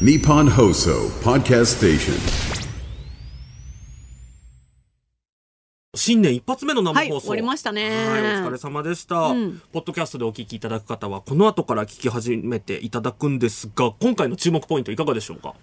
[0.00, 2.14] Nippon Hoso Podcast Station.
[5.94, 7.20] 新年一発目の生はい、放送。
[7.20, 7.88] 終わりましたね。
[8.08, 15.54] はい、お疲れ様でした、うんポッドキャストでお聞きいただく方は、この後から聞き始めていただくんですが、今回の注目ポイントいかがでしょうか？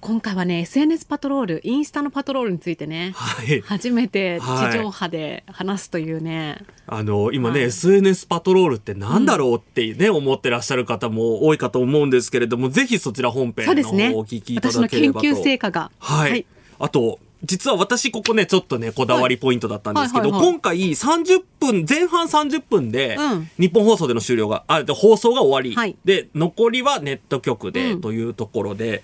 [0.00, 3.60] 今回はね、SNS パトロール、インスタのパトロールについてね、はい。
[3.60, 6.64] 初めてはい地上波で話すというね。
[6.86, 15.20] あの、今ね、はい SNS パトロールってなんだろうってね、思ってらっしゃる方も多いかと思うんですけれども、ぜひそちら本編の方をお聞きいた私のだければと。
[15.20, 15.90] 研究成果が。
[15.98, 16.46] はい。
[16.78, 29.02] あと、実は私ここね、ちょっとね、こだわりポイントだったんですけど、はいはいはいはい今回30分、前半30分でうん、日本放送での終了が、あ、で放送が終わり、はいで、残りはネット局で、うんというところで、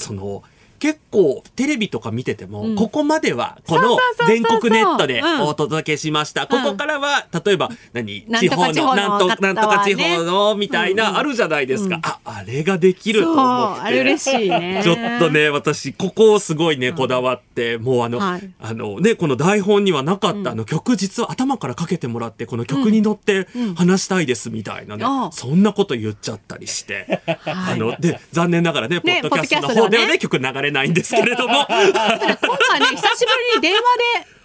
[0.00, 0.42] その、
[0.80, 2.74] 結構テレビとか見てても、うん。
[2.74, 5.42] ここまではこのそうそうそうそう全国ネットでうん。
[5.42, 6.46] お届けしました。
[6.46, 9.36] ここからは、例えば、何なんとか地方のなんと方はね。
[9.40, 11.96] なんとか地方の、みたいな、あるじゃないですか。
[11.96, 12.00] うん。
[12.02, 13.80] あ、あれができるとそう、思って。
[13.82, 14.80] あれ嬉しいね。
[14.82, 15.30] ちょっと。
[15.30, 18.50] ね、私、ここをすごいね、こだわって、もうあの、はい。
[18.58, 20.48] あのね、この台本にはなかった、うん。
[20.48, 23.74] あの曲実は頭からかけてもらって、この曲に乗ってうん。
[23.74, 25.32] 話したいですみたいなね、ああ。
[25.32, 27.38] そんなこと言っちゃったりして、はい。
[27.74, 29.90] あの、で、残念ながらね、ポッドキャストのポッドキャストではね。
[29.90, 33.80] 方ではね、曲流れないんですけれども、 今回ね、久しぶりに電話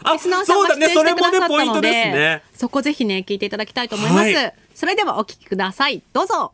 [0.03, 4.33] あでリスナーさんが出演してくださったので、ねそこぜひね、聞いていただきたいと思います。
[4.33, 6.03] はいそれではお聞きください。
[6.11, 6.53] どうぞ。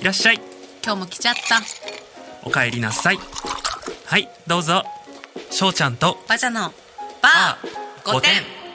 [0.00, 0.40] いらっしゃい、
[0.82, 1.60] 今日も来ちゃった。
[2.44, 3.18] お帰りなさい。
[4.06, 4.84] はい、どうぞ。
[5.50, 6.72] 翔ちゃんと、バジャの
[7.20, 8.65] バー5点。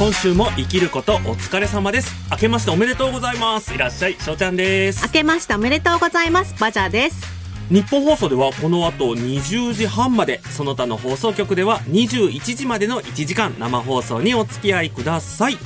[0.00, 2.10] 今週も生きることお疲れ様です。
[2.30, 3.74] 明けましておめでとうございます。
[3.74, 5.10] いらっしゃい、翔ちゃんです明。
[5.10, 6.58] けましておめでとうございます。
[6.58, 7.20] バジャです。
[7.68, 15.58] 日本放送ではこの後20時半までその他の放送局では21時までの1時間生放送にお付き合いください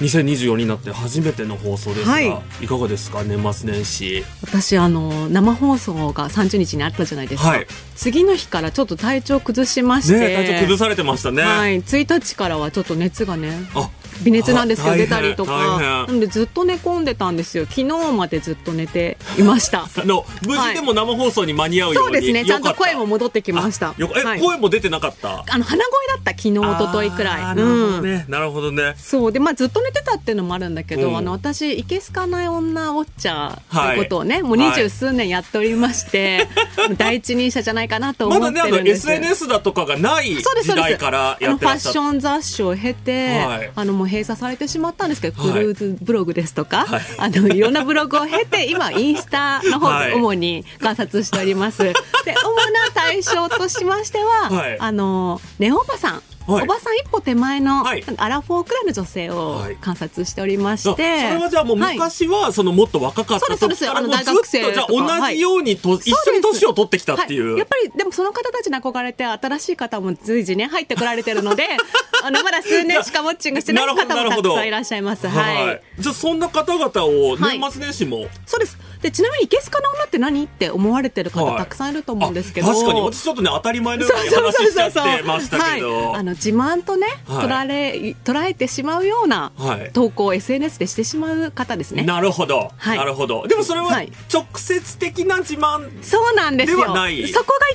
[0.00, 2.26] 2024になって初めての放送ですが、はい。
[2.62, 4.24] い、かがですか年末年始？
[4.42, 7.66] 私あの生放送が30日にあったじゃないですか、はい。
[7.96, 13.52] 次の日からちょっと体調崩しまして、ね体調崩されてましたね、はい、1日からはちょっと熱がね。
[13.74, 13.90] あ
[14.22, 15.88] 微熱なんですけどあ出たりと大か変。
[16.06, 17.64] なのでずっと寝込んでたんですよ。
[17.66, 19.88] 昨日までずっと寝ていました。
[19.96, 22.44] あの無事でも生放送に間に合うように、そうですね。
[22.44, 23.94] ちゃんと声も戻ってきました。
[23.96, 24.40] よえ、はい。
[24.40, 25.44] 声も出てなかった？
[25.48, 27.42] あの鼻声だった昨日一昨日くらい。
[27.42, 28.02] あーなるほどうん。
[28.02, 28.94] ね、なるほどね。
[28.98, 29.32] そう。
[29.32, 31.16] でまあずっと寝てたっていうのもあるんだけど、うん。
[31.16, 36.48] あの私いけすかない女ウォッチャーはいということをね、もう二十数年やっておりまして、
[36.96, 39.10] 第一人者じゃないかなと思まだねあのってるんです。
[39.10, 40.44] SNS だとかがない時
[40.74, 43.70] 代からやあのファッってらっしゃっション雑誌を経て、はい。
[43.74, 51.82] あのもう閉鎖されてしまったんですけど、はいクルーズブログですとか、はいあのいろんなブログを経て今インスタの方 はいで主に観察しております。
[51.82, 56.22] で主な対象としましては、はいあのネオおばさん。
[56.52, 56.64] はい。
[56.64, 58.04] おばさん一歩手前の、はい。
[58.16, 59.76] アラフォーくらいの女性をはい。
[59.76, 61.94] 観察しておりまして、れはじゃあもうはい。
[61.94, 67.50] 昔はそのもっと若かった時からもうずっとじゃ同じようにと一緒に年を取ってきたっていう。
[67.50, 71.68] はい、やっぱりでもその方たちに憧れて新しい方も随時ね入ってこられてるので
[72.22, 74.06] あのまだ数年しかウォッチングしてない方もた
[74.42, 75.28] くさんいらっしゃいます。
[75.28, 75.82] はい、はい。
[75.98, 77.58] じゃあそんな方々をはい。
[77.58, 80.44] 年末年始も、そうですでちなみにいけすかな女って何？
[80.44, 81.58] って思われてる方はい。
[81.58, 83.00] たくさんいると思うんですけど、あ確かに。
[83.00, 87.46] 私ちょっとね当たり前のように話しちゃってましたけど、はい、あの自慢とね、はい。
[87.46, 89.90] 捉え捉えてしまうようなはい。
[89.92, 92.02] 投稿を SNS でしてしまう方ですね。
[92.02, 92.98] なるほど、はい。
[92.98, 93.46] なるほど。
[93.46, 94.12] でもそれははい。
[94.32, 95.88] 直接的な自慢。
[96.02, 96.80] そうなんですよ。
[96.80, 97.24] そこがい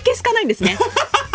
[0.04, 0.78] けすかないんですね。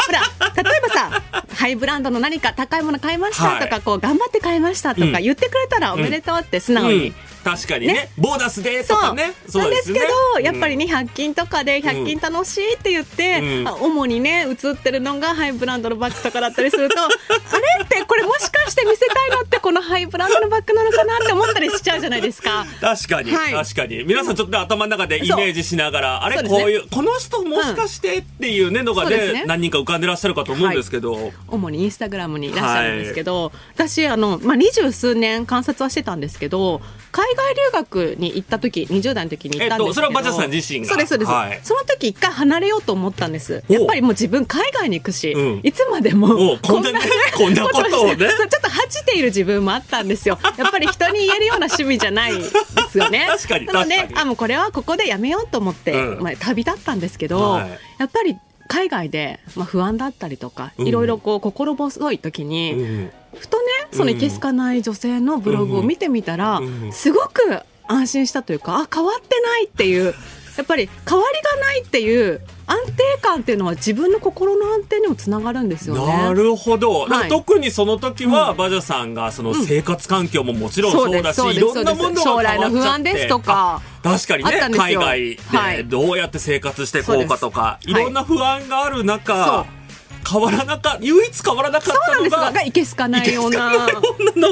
[0.07, 0.21] ほら、
[0.57, 1.23] 例えばさ、
[1.55, 3.83] ハイブランドの何か高いもの買いましたとか、はい。
[3.83, 5.13] こう頑張って買いましたとうん。
[5.13, 7.15] か言ってくれたらおめでとうって素直に。
[7.45, 7.95] うん確かにね。
[7.95, 8.11] ね。
[8.19, 9.01] ボーナスでとそう。
[9.01, 9.33] かね。
[9.55, 10.07] なんですけど、
[10.37, 10.45] うん。
[10.45, 13.69] やっぱりね100均とかで100均楽しいって言って、うん。
[13.69, 22.67] あ主にね映ってるのがハイブランドのバッグとかだったりすると あれってこれもしかして見せたいのってこのハイブランドのバッグなのかなって思ったりしちゃうじゃないですか。
[22.81, 23.53] 確かに、はい。
[23.53, 24.05] 確かに。
[24.05, 26.49] 皆さんちょっとね頭の中でイメージしながらあれね。
[26.49, 36.81] こういうこの人もしかしてっていうねのがね何人か浮かんでらっしゃるかと思うんですけど、主にインスタグラムにいらっしゃるんですけど、私あの、まあ、二十数年観察はしてたんですけど
[37.13, 40.87] 海外留学に行った時20代の時に行ったんですけど、えっとそれはバチャさん自身が。
[40.87, 41.61] そうですそうです、はい。
[41.63, 43.63] その時一回離れようと思ったんです。
[43.69, 45.61] おやっぱりもう自分海外に行くし、うん。
[45.63, 47.01] いつまでもおこんなね
[47.37, 48.17] こんなことをね。
[48.17, 50.39] ちょっと恥じている自分もあったんですよ。
[50.57, 52.45] やっぱり人に言えるような趣味じゃないで
[52.91, 53.27] すよね。
[53.29, 56.23] 確かになのであもうこれはここでやめようと思って、うん。
[56.23, 57.79] まあ、旅立ったんですけど、はい。
[57.99, 58.37] やっぱり
[58.69, 60.87] 海外で、まあ、不安だったりとか、うん。
[60.87, 63.11] いろいろこう心細い時に、うん。
[63.39, 70.15] ふとねそのいけすかない女性のブログを見てみたら、うんすごく安心したというかあ変わってないっていう
[70.57, 76.07] やっぱり変わりがないっていう安定感っていうのは自分の心の安定にもつながるんですよね。
[76.07, 77.29] なるほど、はい。
[77.29, 85.77] 特にその時は、バジャさんがその生活環境ももちろんそうだし、そうですいろんなものが変わっちゃって将来の不安ですとかあ確かにね海外はい。
[85.79, 89.80] でどうやって生活していこうかとか、そうですいろんな不安がある中、そう
[90.29, 93.87] 変わらなか唯一変わらなかったのががいけすかないような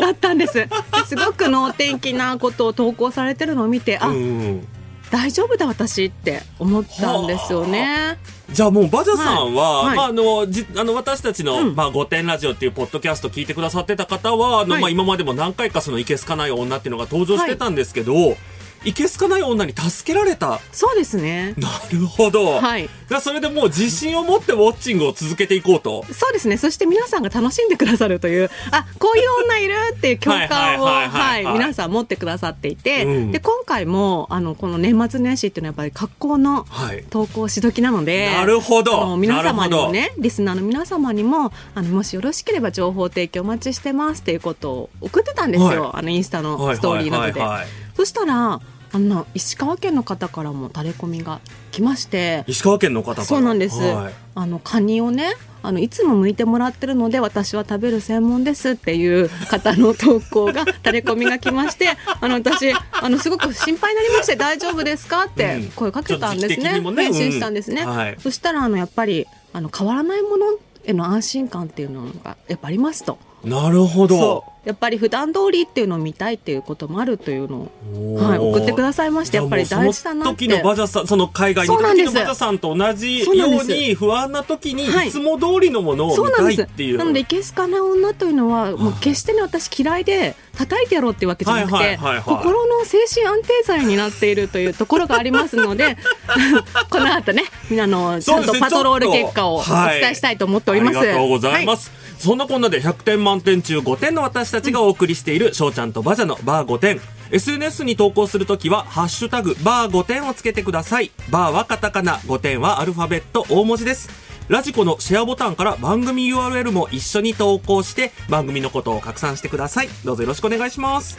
[0.01, 0.55] だったんです。
[0.55, 0.69] で
[1.07, 4.67] すごく能天気なことを投稿されてるのを見てあ、うん
[5.11, 8.19] 大丈夫だ私って思ったんですよね。
[8.51, 9.87] じゃあもうバジャさんは、はい。
[9.87, 9.97] はい。
[9.97, 11.75] まああのじあの私たちの、うん。
[11.75, 14.83] まあ御殿ラジオっていうポッドキャスト聞いてくださってた方はあの、はい。
[14.83, 18.37] まあ今までも何回かそのいけすかない女っていうのが登場してたんですけど、
[18.85, 20.61] い、けすかない女に助けられた。
[20.73, 21.55] そうですね。
[21.57, 22.61] なるほど。
[22.61, 22.89] はい
[23.21, 26.05] それでもう自信を持ってウォッチングを続けていこうと。
[26.13, 26.59] そうですね。
[26.59, 37.03] そして皆さんが楽しんでくださるという、あ、こういう女いるっていう共感を、はいはいはいはいはい、皆さん持ってくださっていて、うんで、今回も、あの、この年末年始っていうのはやっぱり格好のはい。
[37.09, 45.67] 投稿し時なので、なるほど皆様にもね、リスナーの皆様にも、あの、もしよろしければ情報提供お待ちしてますっていうことを送ってたんですよ。
[45.69, 47.41] はいあの、インスタのストーリーなどで。
[47.41, 48.61] はいはいはいはいそしたら、
[48.93, 51.41] あの、石川県の方からもタレコミが
[51.73, 53.25] 来まして、石川県の方から？
[53.25, 54.15] そうなんです、はい。
[54.37, 55.33] あのカニをね
[55.65, 61.89] あのいつも剥いてもらってるので私は食べる専門ですっていう方の投稿が タレコミが来まして
[62.21, 65.73] あの私あのすごく心配になりまして大丈夫ですかってうん。
[65.73, 66.75] 声かけたんですね。
[66.75, 67.03] にもね。
[67.07, 67.89] 返信したんですね、うん。
[67.89, 68.17] はい。
[68.23, 70.47] そしたらあのやっぱりあの変わらないもの
[70.85, 73.19] への安心感っていうのがやっぱありますと。
[73.45, 80.45] なるほどやっぱり普段通りっていうのを見たいっていうこともあるというのをはい送ってくださいましてやっぱり大事だなって。
[80.45, 85.09] その時のバジャさんその海外に行った時のバジャさんと同じよそうに不安な時にはい。
[85.09, 86.99] いつも通りのものを見たいっていう。
[86.99, 92.23] なのでいけすかない女というのはもう決してね私嫌いで叩いてやろうっていうわけじゃなくはいはいてはいはい。
[92.25, 95.97] 心の精神安定剤になっているというところがありますので
[96.91, 100.99] この後ねあのちゃんとパトロール結果をお伝えしたいと思っております。
[100.99, 101.98] ありがとうございます。
[102.19, 107.01] そんなこんなで100点満点中5点の私たちがお送りしている、しょうちゃんとバジャのバー5点。
[107.31, 111.13] SNS に投稿するときは、ハッシュタグ、バー5点をつけてください。
[111.31, 114.11] バーはカタカナ、5点はアルファベット大文字です。
[114.49, 119.89] ラジコのシェアボタンから番組 URL も一緒に投稿して、番組のことを拡散してください。
[120.05, 121.17] どうぞよろしくお願いします。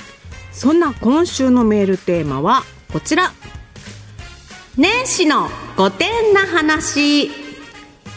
[0.51, 3.31] そんな今週のメールテーマはこちら
[4.77, 5.47] 年始の
[5.77, 7.48] 5点な話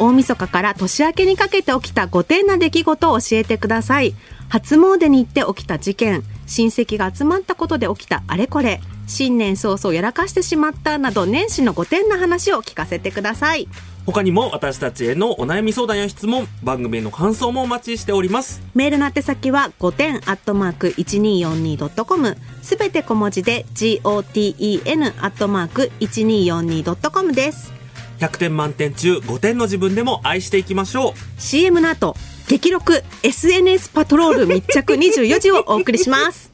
[0.03, 4.17] 大晦日から年明けにかけて起きた5点な出来事を教えてください。
[4.49, 6.25] 初詣に行って起きた事件。
[6.49, 8.81] 親戚が集まったことで起きたあれこれ。
[9.07, 13.69] 新年早々やらかしてしまったなど年始の5点な話を聞かせてください。
[14.05, 18.61] 他にも私たちへのお悩み相談や質問、番組への感想もお待ちしております。
[18.75, 27.82] メールの宛先は5点アットマーク 1242.com すべて小文字で GOTEN アットマーク 1242.com です
[28.23, 31.13] 100点満点中5点の自分でも愛していきましょう。
[31.41, 32.15] CM の後
[32.47, 36.53] 激録 SNS パトロール密着24時をお送りします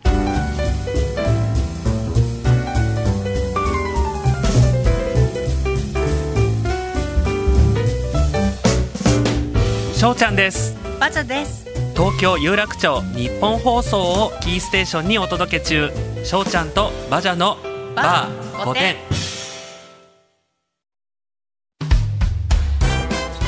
[9.94, 10.76] しょうちゃんです。
[11.00, 15.90] バジャです東京有楽町日本放送をキーステーションにお届け中
[16.24, 17.56] しょうちゃんとバジャの
[17.94, 18.96] バー5点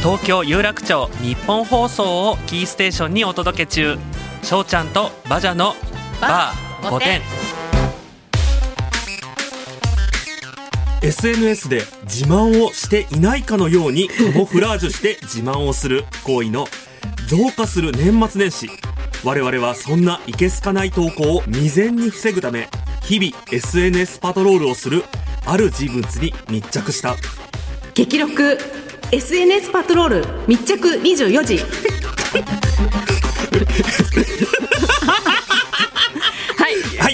[0.02, 3.98] 東京有楽町日本放送をキーステーションにお届け中。
[4.42, 5.74] しょうちゃんとバジャの
[6.22, 7.20] バー5点
[11.02, 16.64] SNS で自慢をしていないかのようにカモフラージュして自慢をする行為の
[17.28, 18.70] 増加する年末年始。
[19.22, 22.70] 我々はそんないけすかない投稿を未然に防ぐため
[23.02, 25.04] 日々 SNS パトロールをする
[25.44, 27.16] ある人物に密着した。
[27.92, 28.56] 激録
[29.12, 31.58] SNS パトロール密着24時。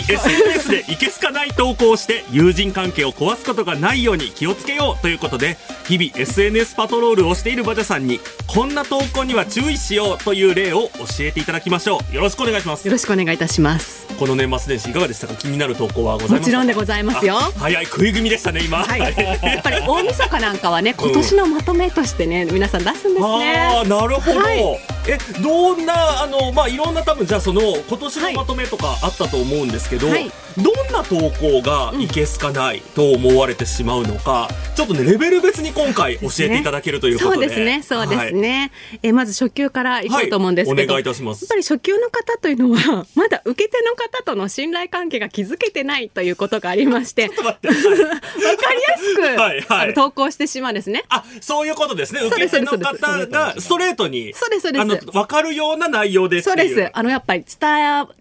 [0.08, 5.56] SNS でいけすかない投稿をして友人関係を壊すことがないように気をつけようということで
[5.88, 12.14] 日々 SNS パトロールをしているバジャさんにこんな投稿には注意しようという例を教えていただきましょう。
[12.14, 12.86] よろしくお願いします。
[12.86, 14.06] よろしくお願いいたします。
[14.16, 15.34] この年末年始いかがでしたか？
[15.34, 16.38] 気になる投稿はございますか？
[16.38, 17.36] もちろんでございますよ。
[17.36, 18.84] あ早い食い組みでしたね今。
[18.84, 19.10] はい、や
[19.58, 23.20] っぱり大晦日なんかはね今年のまとめとしてね皆さん出すんですね。
[23.20, 30.30] ああなるほど、はいえどんなあのまあいろんな多分じゃあその今年のまとめとかあったと思うんですけど、はい。
[30.56, 37.36] どんな投稿がいけすかないと思われてしまうのか、ちょっとねレベル別に今回教えていただけるということで。
[37.36, 38.72] そうですね、そうですね。
[39.02, 41.42] えまず初級からいこうと思うんですけど、はいお願いいたします。
[41.42, 47.76] やっぱり初級の方というのは まだ受け手の方との信頼関係が築けてないということがありまして、わか待ってはい。
[47.76, 51.04] りやすく、はい投稿してしまうんですね。
[51.08, 52.20] あそういうことですね。
[52.22, 54.82] 受け手の方がストレートにそうですそうです。
[54.82, 56.90] あの分かるような内容でそうです。
[56.92, 57.70] あのやっぱり伝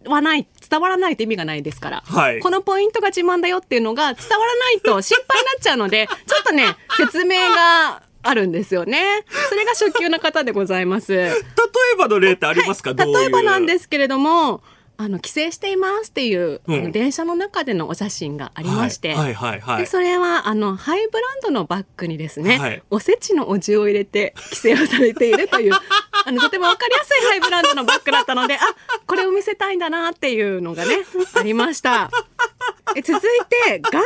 [0.06, 2.40] わない伝わらないと意味がないですから、はい。
[2.40, 9.26] このポイントが自慢だよっていうのが伝わらないと心配になっちゃうので、 ちょっとね説明があるんですよね。
[9.50, 11.14] それが初級の方でございます。
[11.14, 13.14] 例えばの例ってありますか、はい。
[13.14, 14.62] 例えばなんですけれども
[14.98, 16.92] あの帰省していますっていう、うん。
[16.92, 19.34] 電車の中でのお写真がありまして、はい。
[19.34, 19.52] はい。
[19.52, 19.60] はい。
[19.60, 19.82] はい。
[19.82, 22.84] でそれはあのハイブランドのバッグにですね、はい。
[22.90, 25.74] おせちのお重を入れて帰省をされているという
[26.26, 28.60] あのとても分かりやすいハイブランドのバッグだったのであ
[29.06, 30.96] これを見せたいんだなっていうのがね
[31.36, 32.10] ありました。
[32.96, 33.22] え続い
[33.68, 34.02] て元旦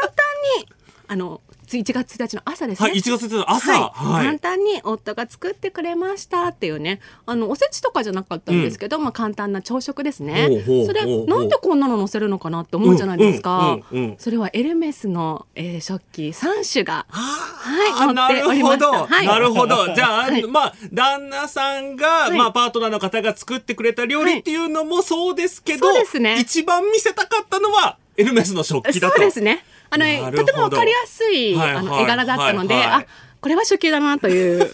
[0.58, 0.68] に
[1.08, 1.42] あの
[1.78, 2.90] 1月1日の朝ですね。
[2.90, 3.72] はい1月1日の朝。
[3.72, 3.82] はい。
[3.82, 4.26] はい。
[4.26, 7.00] 簡単に夫が作ってくれましたっていうね。
[7.26, 10.48] あのおせちとかじゃなかったんですけど、まあ簡単な朝食ですね。
[10.48, 14.16] ほうほうそれなんでこんなの載せるのかなって思うじゃないですか、うんうんうんうん。
[14.18, 16.30] それはエルメスの、えー食器。
[16.30, 19.28] 3種がはいあなるほど、はい。
[19.28, 19.94] なるほど。
[19.94, 20.44] じゃあ、はい。
[20.44, 22.38] まあ、旦那さんが、はい。
[22.38, 26.40] まあ、パートナーの方が作ってくれた料理っていうのもそうですけど、そうですね。
[26.40, 29.16] 一番見せたかったのは、エルメスの食器だと。
[29.18, 33.04] そうですねあのとてもわかりやすい、はいあのはい絵柄だったので、はいはい。
[33.04, 33.06] あ
[33.42, 34.60] これは初級だなという。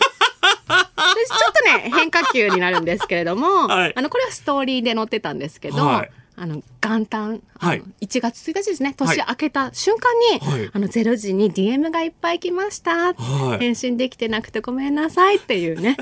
[0.65, 3.93] でちょっとね変化球になるんですけれども、はい。
[3.95, 7.83] あのこれはストーリーで載ってたんですけど、はいあの元旦、はい。
[8.01, 9.17] 1月1日ですねはい。
[9.17, 10.69] 年明けた瞬間に、はい。
[10.73, 13.59] あの0時に DM がいっぱい来ました、はい。
[13.59, 15.97] 返信できてなくてごめんなさいっていうね。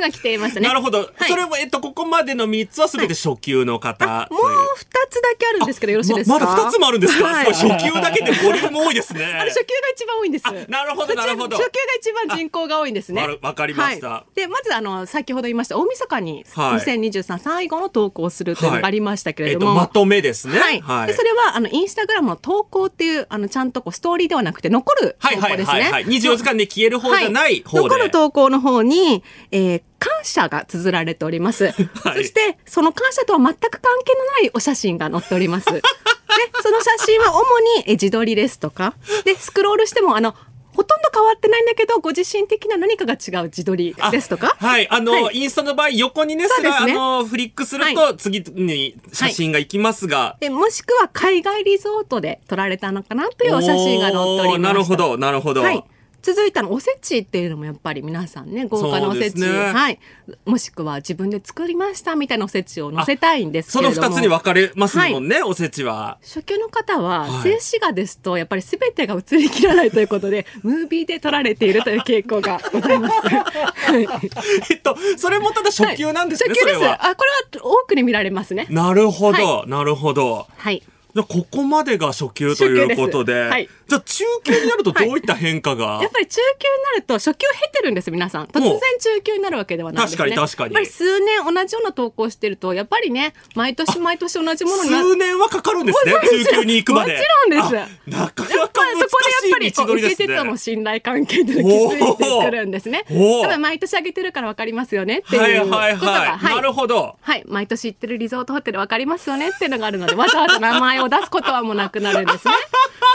[0.00, 0.66] が来ていましたね。
[0.66, 0.98] なるほど。
[0.98, 1.28] はい。
[1.28, 4.42] それは、えっと、ここまでの3つは全て初級の方という。
[4.42, 7.44] もう2つだけあるんですけどよろしいですか、ままだ2つもあるんですか、はい。
[7.46, 9.24] 初級だけでボリューム多いですね。
[9.24, 10.48] あれ初級が一番多いんです。
[10.48, 11.56] あなるほどなるほど。
[11.56, 13.26] 初級が一番人口が多いんですね。
[13.26, 14.08] わわかりました。
[14.08, 14.34] はい。
[14.34, 16.80] でまずあの先ほど言いました大晦日にはい。
[16.80, 19.74] 2023最後の投稿をするというのがありましたけえっと、れども。
[19.74, 20.58] まとめですね。
[20.82, 25.80] はい、でそれはあのインスタグラムの投稿っていうあのちゃんとこうストーリーではなくて残る投はいはい稿ですね。
[25.82, 26.04] はいはい。
[26.06, 27.88] 24時間で消える方じゃない方で。
[27.88, 31.64] 残る投稿の方に、えー感謝が綴られております。
[32.02, 35.70] はいそして、その感謝とは全く関係のないお写真が載っております。
[35.70, 35.82] で、
[36.62, 38.94] その写真は主にえ自撮りですとか、
[39.24, 40.34] で、スクロールしても、あの、
[40.72, 44.56] ほとんど変わってないんだけど、ご自身的な何かが違う自撮りですとか？
[44.58, 44.88] はい。
[44.88, 50.36] あの、はいインスタの場合、横にね、すねあの、フリックするはと、次に写真が行きますが。
[50.40, 54.58] でもしくは海外リゾートで撮られたのかなというお写真が載っております。
[54.60, 55.62] なるほど、なるほど。
[55.62, 55.84] はい。
[56.22, 59.98] 続いたのおせちっていうのもやっぱり皆さんね豪華なおせち、ねはい
[60.44, 66.18] もしくは自分で作りましたみたいなおせちを載せたいんですけそのれども二つに分かれますもんね、おせちは。
[66.22, 73.14] 初級の方は、はい静止画ですとやっぱり全てが映りきらないということで ムービーで撮られているという傾向がございます。
[73.28, 74.08] は い
[74.70, 76.84] えっと、それもただ初級なんですね、初級です。
[76.84, 78.66] あこれは多くに見られますね。
[78.68, 80.46] なるほど、はなるほど。
[80.56, 80.82] はい。
[81.14, 83.68] ここまでが初級ということで、はい。
[83.88, 88.46] じゃあ中級になるとどういった変化が、やっぱり中級になると初級を経てるんです皆さん。
[88.46, 90.74] 突然中級になるわけではないですね確かに確かに。
[90.74, 96.12] やっぱり数年同じような投稿してるとやっぱりね毎年毎年同じものにな数年はかかるんですね、
[96.44, 97.14] 中級に行くまで。
[97.14, 98.16] もちろんです。
[98.16, 98.44] あなか
[99.08, 100.20] そこでやっぱりこう受け。
[100.20, 103.04] 手との信頼関係っていうのを築いてくるんですね。
[103.10, 106.56] おー多分毎年あげてるからわかりますよねってはいいうことが、はいはい。
[106.56, 107.16] なるほど。
[107.20, 112.54] はい、毎年行ってるリゾートホテルわかりますよねっていうのがあるのでわざわざ名前を出すことはもうなくなるんですね。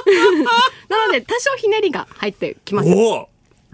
[0.90, 2.90] なので多少ひねりが入ってきます。
[2.90, 3.30] お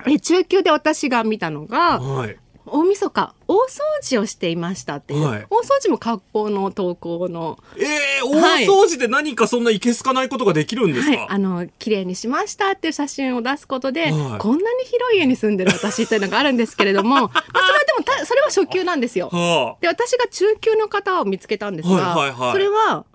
[0.07, 2.15] え中級で私が見たのがお。
[2.17, 2.37] はい。
[2.71, 3.57] 大晦日大掃
[4.01, 5.45] 除をしていましたっていう、はい。
[5.49, 7.59] 大掃除も格好の投稿の。
[7.77, 14.39] えー、大掃除で何かそんないけすかないことができるんですか、はい、あの綺麗にしましたっていう写真を出すことで、はい。
[14.39, 19.29] こんなに広い家に住んでる私っていうのがあるんですけれども まあそれはでもたそれは初級なんですよ。
[19.29, 22.51] はで私が中級の方を見つけたんですが、はいはいはい。
[22.53, 23.05] それは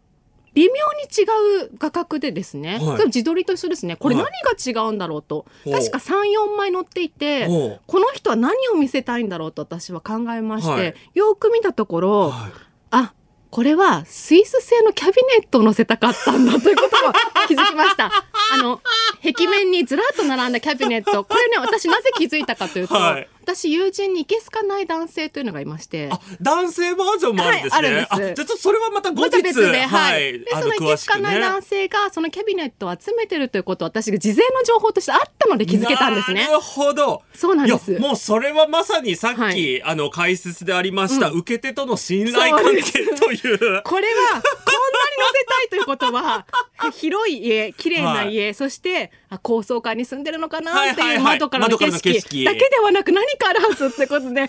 [0.56, 3.06] 微妙に違う画角でですね、はい。
[3.06, 3.94] 自撮りと一緒ですね。
[3.96, 4.25] これはい
[4.56, 5.75] 何が違うんだろうと、ほう。
[5.75, 7.46] 確か34枚載っていて
[7.86, 10.94] この人は何を見せたいんだろうと私は考えまして、はい。
[11.12, 12.52] よく見たところ、はい。
[12.90, 13.12] あ
[13.50, 17.12] これはスイス製のキャビネットを載せたかったんだということを
[17.48, 18.10] 気づきました。
[18.54, 18.80] あの
[19.22, 21.22] 壁面にずらっと並んだキャビネット。
[21.25, 27.88] これね私なぜ気づいたかというと、はい私友人にいけすかない男性というのがいましてあ、男性バージョンもあるんですね。
[27.88, 30.36] はいあるんですあじゃあちょっとそれはまた後ま日、た別で、ははい。
[30.36, 31.40] い、で、そのいけすかない。
[31.40, 36.54] 男性が、そのキャビネットを集めてるということを私が事前の情報としてあったので気づけたんですねな。
[36.54, 37.22] るほど。
[37.34, 43.38] そうなんですもうそれはまさにさっき、はいあの、解説でありました、うん受け手との信頼関係という。
[43.38, 46.46] これは、こんなに載せたいということは、
[46.94, 50.92] 広い家、綺麗な家、そして、あ高層階に住んでるのかな？
[50.92, 52.21] ってはいう窓からの景色。
[52.21, 52.45] 色。
[52.45, 54.49] だけではなく何かあるはずってことで、あ、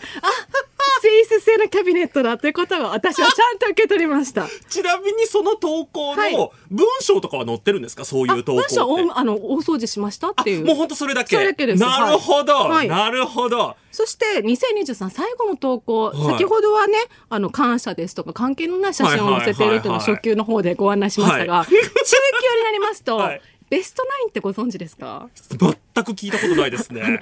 [1.01, 4.48] スイス製のキャビネットだっていうことは私はちゃんと受け取りました。
[4.69, 6.34] ちなみにその投稿はい。
[6.36, 8.05] の文章とかは載ってるんですか？
[8.05, 8.57] そういう投稿。
[8.60, 10.65] 文章をあの大掃除しましたっていう。
[10.65, 11.36] もう本当それだけ。
[11.36, 11.81] それだけです。
[11.81, 12.88] なるほど、はい。
[12.88, 13.75] なるほど。
[13.91, 16.17] そして2023最後の投稿、はい。
[16.34, 16.98] 先ほどはね
[17.29, 21.65] あの感謝ですとか関係のない写真を載せているというのをは初級の方でご案内しましたが、はい。
[21.72, 25.29] 中級になりますと、はいベストナインってご存知ですか？
[25.36, 27.01] 全く聞いたことないですね。
[27.01, 27.21] 9分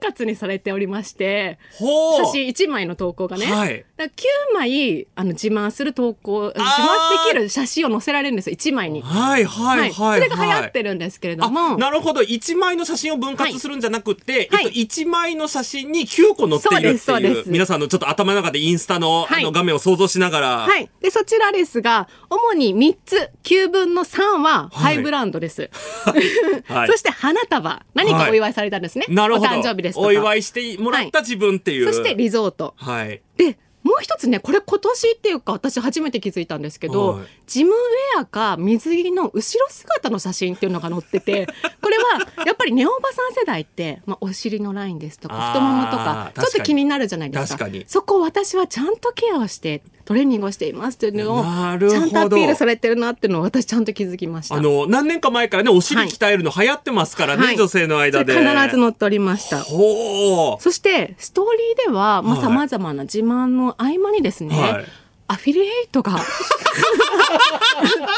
[0.00, 1.58] 割にされておりまして。
[1.78, 4.12] 写真1枚の投稿がね、はいだか
[4.52, 9.02] ら9枚あの自慢する投稿自慢できる写真を載せられるんですよ1枚に。
[9.02, 10.20] はいはいはい、はい。
[10.20, 20.88] それが流行ってるんですけれども、あなるほど1枚の写真を分割するんじゃなくて、はいえっと、1枚の写真に9個載っているっていうそうですそうです皆さんのちょっと頭の中でインスタの,、はいあの画面を想像しながら、はい。
[21.00, 25.70] で、そちらですが、主に3つ、9分の3はハイブランドです。
[26.04, 27.82] はい そして花束。
[27.94, 29.06] 何かお祝いされたんですね。
[29.08, 29.48] なるほど。
[29.48, 29.98] お誕生日です。
[29.98, 32.74] お祝いしてもらった自分っていう、そしてリゾート。
[32.76, 33.22] はい。
[33.36, 37.26] で、もう一つね、これ今年っていうか私初めて気づいたんですけど、はい。
[37.46, 41.46] ジムウェアか水着の後ろ姿の写真っていうのが載ってて、
[41.80, 47.58] これはやっぱりネオおばさん世代って、まあ、お尻のラインですとか太ももとかちょっと気になるじゃないですか。
[47.58, 47.84] 確かに。
[47.86, 54.56] そこを私はちゃんとケアをしてトレーニングをしていますっていうのをちゃんとアピールされてるなっていうのを私ちゃんと気づきました。
[54.56, 57.56] あの何年か前からねお尻鍛えるの流行ってますからね、はい。
[57.56, 58.32] 女性の間で。
[58.32, 59.62] 必ず載っておりました。
[59.62, 62.42] そしてストーリーではまあはい。
[62.42, 64.84] 様々な自慢の合間にですね、はい
[65.30, 66.18] アフィリエイトが。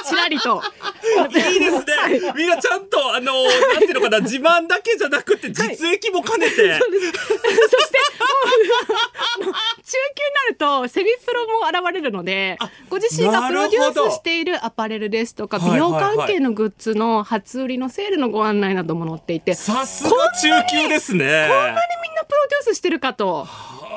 [0.09, 0.62] ちらりと。
[1.28, 6.78] いいですね、みんなちゃんとあのなんていうのかな自慢だけじゃなくて実益も兼ねて、そして中
[9.38, 10.00] 級に
[10.35, 21.19] なるとセミプロも現れるのでご自身がプロデュースしているアパレルですとかはい美容関係のグッズの初売りのセールのご案内なども載っていてさすが中級ですね。
[21.19, 23.47] こんなにみんなプロデュースしてるかと、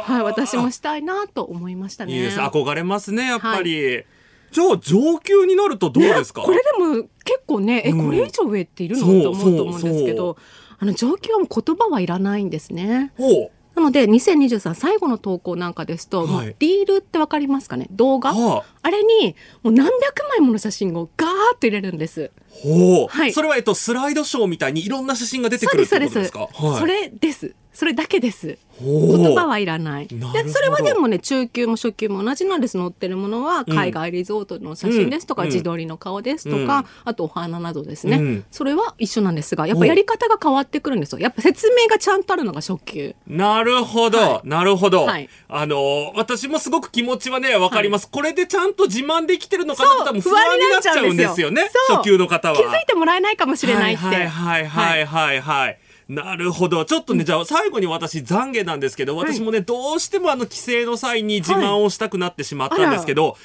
[0.06, 2.14] はい、私もしたいなと思いましたね。
[2.14, 2.40] いいです。
[2.40, 4.04] 憧れますねやっぱり、
[4.52, 8.06] じゃあ上級になるとどうですか、これでも結構ね、えうん。
[8.06, 10.38] これ以上上っているのと思うと思うんですけそど
[10.78, 13.12] あの上級はもう言葉はいらないんですね。
[13.18, 16.56] ほなので2023最後の投稿なんかですと、はい。
[16.60, 17.88] リールってわかりますかね？
[17.92, 18.66] 動画、はあ。
[18.84, 22.22] あれにもう何百枚もの写真をガーッと入れるんです。
[22.22, 23.34] うほう、はい。
[23.34, 26.62] それはえっとスライドショーみたいにいろんな写真が出てくるってですそうですことです。
[26.62, 26.80] かはい。
[26.80, 28.58] それですそれだけです。
[28.80, 30.08] 言葉はいらない。
[30.08, 35.48] でそれはでもね中級も初級も同じなんです載ってるものは海外リゾートの写真ですとか、うん。
[35.50, 36.86] 自撮りの顔ですとか、うん。
[37.06, 38.46] あとお花などですね、うん。
[38.50, 41.20] それは一緒なんですがやっぱやり方が変わってくるんですよ。
[41.20, 43.16] やっぱ説明がちゃんとあるのが初級。
[43.28, 45.30] なるほど、はなるほど、はい。
[45.48, 51.70] あの私もすごく気持ちはねわかります、これでちゃんと自慢できてるのかなって多分不安になっちゃうんですよね。
[51.90, 52.58] 初級の方は。
[52.58, 55.42] 気づいてもらえないかもしれないって、はいはいはいはい。
[55.42, 56.86] はい、なるほど。
[56.86, 63.38] ちょっとね、じゃあ最後に私懺悔なんですけど私もね、どうしてもあの帰省の際に自慢をしたくなってしまったんですけど、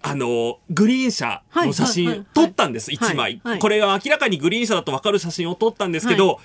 [0.00, 6.40] あのグリーン車の写真、撮ったんです、はい1枚、はいこれは明らかにグリーン車だと分かる写真を撮ったんですけど、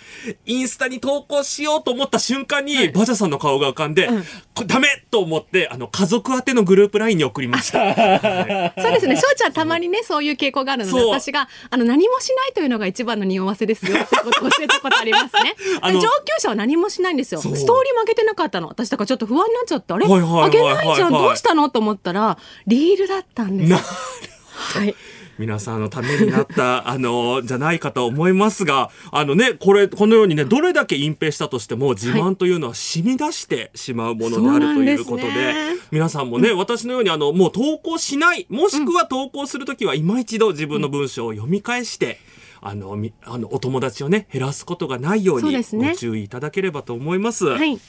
[0.45, 4.23] インスタに投稿しようと思った瞬間に、はいバジャさんの顔が浮かんで、うん
[4.67, 7.93] ダメと思ってあの家族宛てのグループ LINE に送りました。
[8.79, 9.15] そうですね。
[9.15, 15.55] 翔ちゃんたまにね、そういう傾向があるので、私が、あの、何もしないというのが一番の匂わせですよってことを教えたことありますね。
[15.81, 17.41] 上級者は何もしないんですよ。
[17.41, 18.67] ストーリーも上げてなかったの。
[18.67, 20.05] 私だからちょっと不安になっちゃって、あれ？
[20.05, 21.11] 上げないじゃん。
[21.11, 21.69] どうしたの？
[21.69, 22.37] と思ったら、
[22.67, 23.69] リールだったんです。
[23.69, 24.95] なはい。
[25.39, 42.19] 皆さんのためになった、 あの、じゃないかと思いますが、あのね、これ、このようにね、どれだけ隠蔽したとしても、自慢というのは染み出してしまうものであるということで、そうなんですね皆さんもね、私のように、あの、もう投稿しない、もしくは投稿するときは、今一度自分の文章を読み返して、
[42.61, 47.45] あの、みあの、お友達をね、減らすことがないように、ご注意いただければと思います。
[47.45, 47.79] は、はいい。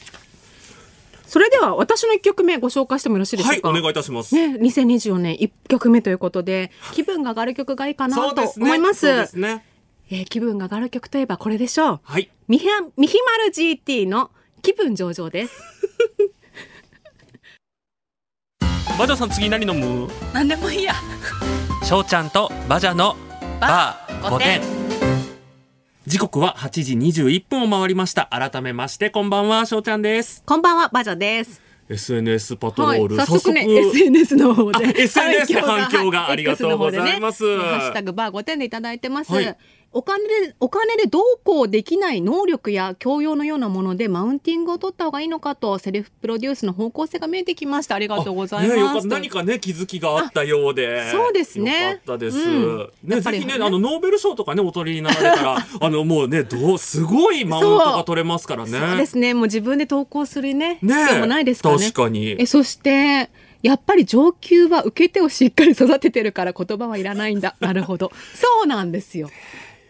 [1.27, 3.71] それでは、私の一曲目ご紹介してもよろしいでしょうか？
[3.71, 4.35] お願いいたします。
[4.35, 8.67] ね、2024年1曲目ということで、気分が上がる曲がいいかなとそうですね。
[8.67, 9.01] 思います。
[9.07, 9.65] そうですね。
[10.11, 12.01] えー気分が上がる曲といえばこれでしょう。
[12.03, 12.31] はい。
[12.47, 12.67] ミヒ
[12.99, 14.31] ミヒマル GT の
[14.63, 15.55] 気分上々です。
[18.99, 20.09] バジャさん次何飲む？
[20.33, 20.95] なんでもいいや。
[21.83, 23.17] しょうちゃんとバジャの
[23.61, 24.61] バー5点
[26.07, 28.27] 時刻は8時21分を回りました。
[28.27, 30.43] 改めまして、こんばんは、しょうちゃんです。
[30.45, 31.63] こんばんは、バジャです。
[31.89, 34.87] SNS パトロール、早速ね、早速 SNS の方で。
[34.87, 39.33] あ SNS で反響がはいありがとうございますねハッシュタグバー5点でいただいてます。
[39.33, 39.57] はい
[39.95, 47.95] お金で、お金でどうこうできない能力や教養のようなものでマウンティングを取った方がいいのかと、セルフプロデュースの方向性が見えてきました。
[47.95, 49.07] ありがとうございます。
[49.07, 59.35] った何かね気づきがあったようでそうですねよかったです、うんやねぜひねあのノーベル賞とかねお取りになられたら あのもうねどうすごいマウントが取れますからねそうですね。
[59.35, 61.83] もう自分で投稿するね、ね必要もないですからね。
[61.85, 63.31] 確かにえ、そして、
[63.63, 67.57] やっぱり上級は受け手をしっかり育ててるから言葉はいらないんだ。
[67.61, 68.13] なるほど。
[68.35, 69.31] そうなんですよ。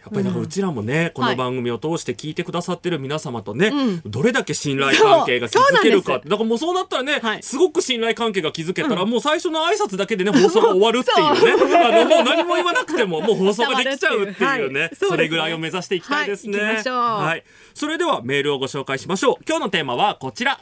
[0.05, 4.01] やっぱりだからうちらもね、この番組を通して聞いてくださってる皆様とね、うん。
[4.05, 6.19] どれだけ信頼関係が築けるか。
[6.19, 7.43] だからもうそうなったらね、はい。
[7.43, 11.75] すごく信頼関係が築けたら、もう最初の挨拶だけでね放送が終わるっていうね。
[11.83, 14.91] あのもう何も言わなくても もう放送ができちゃうっていうね。
[14.93, 16.59] それぐらいを目指していきたいですね。
[16.59, 17.43] はい。
[17.73, 19.43] それではメールをご紹介しましょう。
[19.47, 20.59] 今日のテーマはこちら。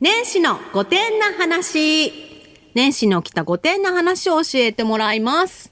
[0.00, 2.12] 年始の5点な話。
[2.74, 5.71] 年始に起きた5点な話を教えてもらいます。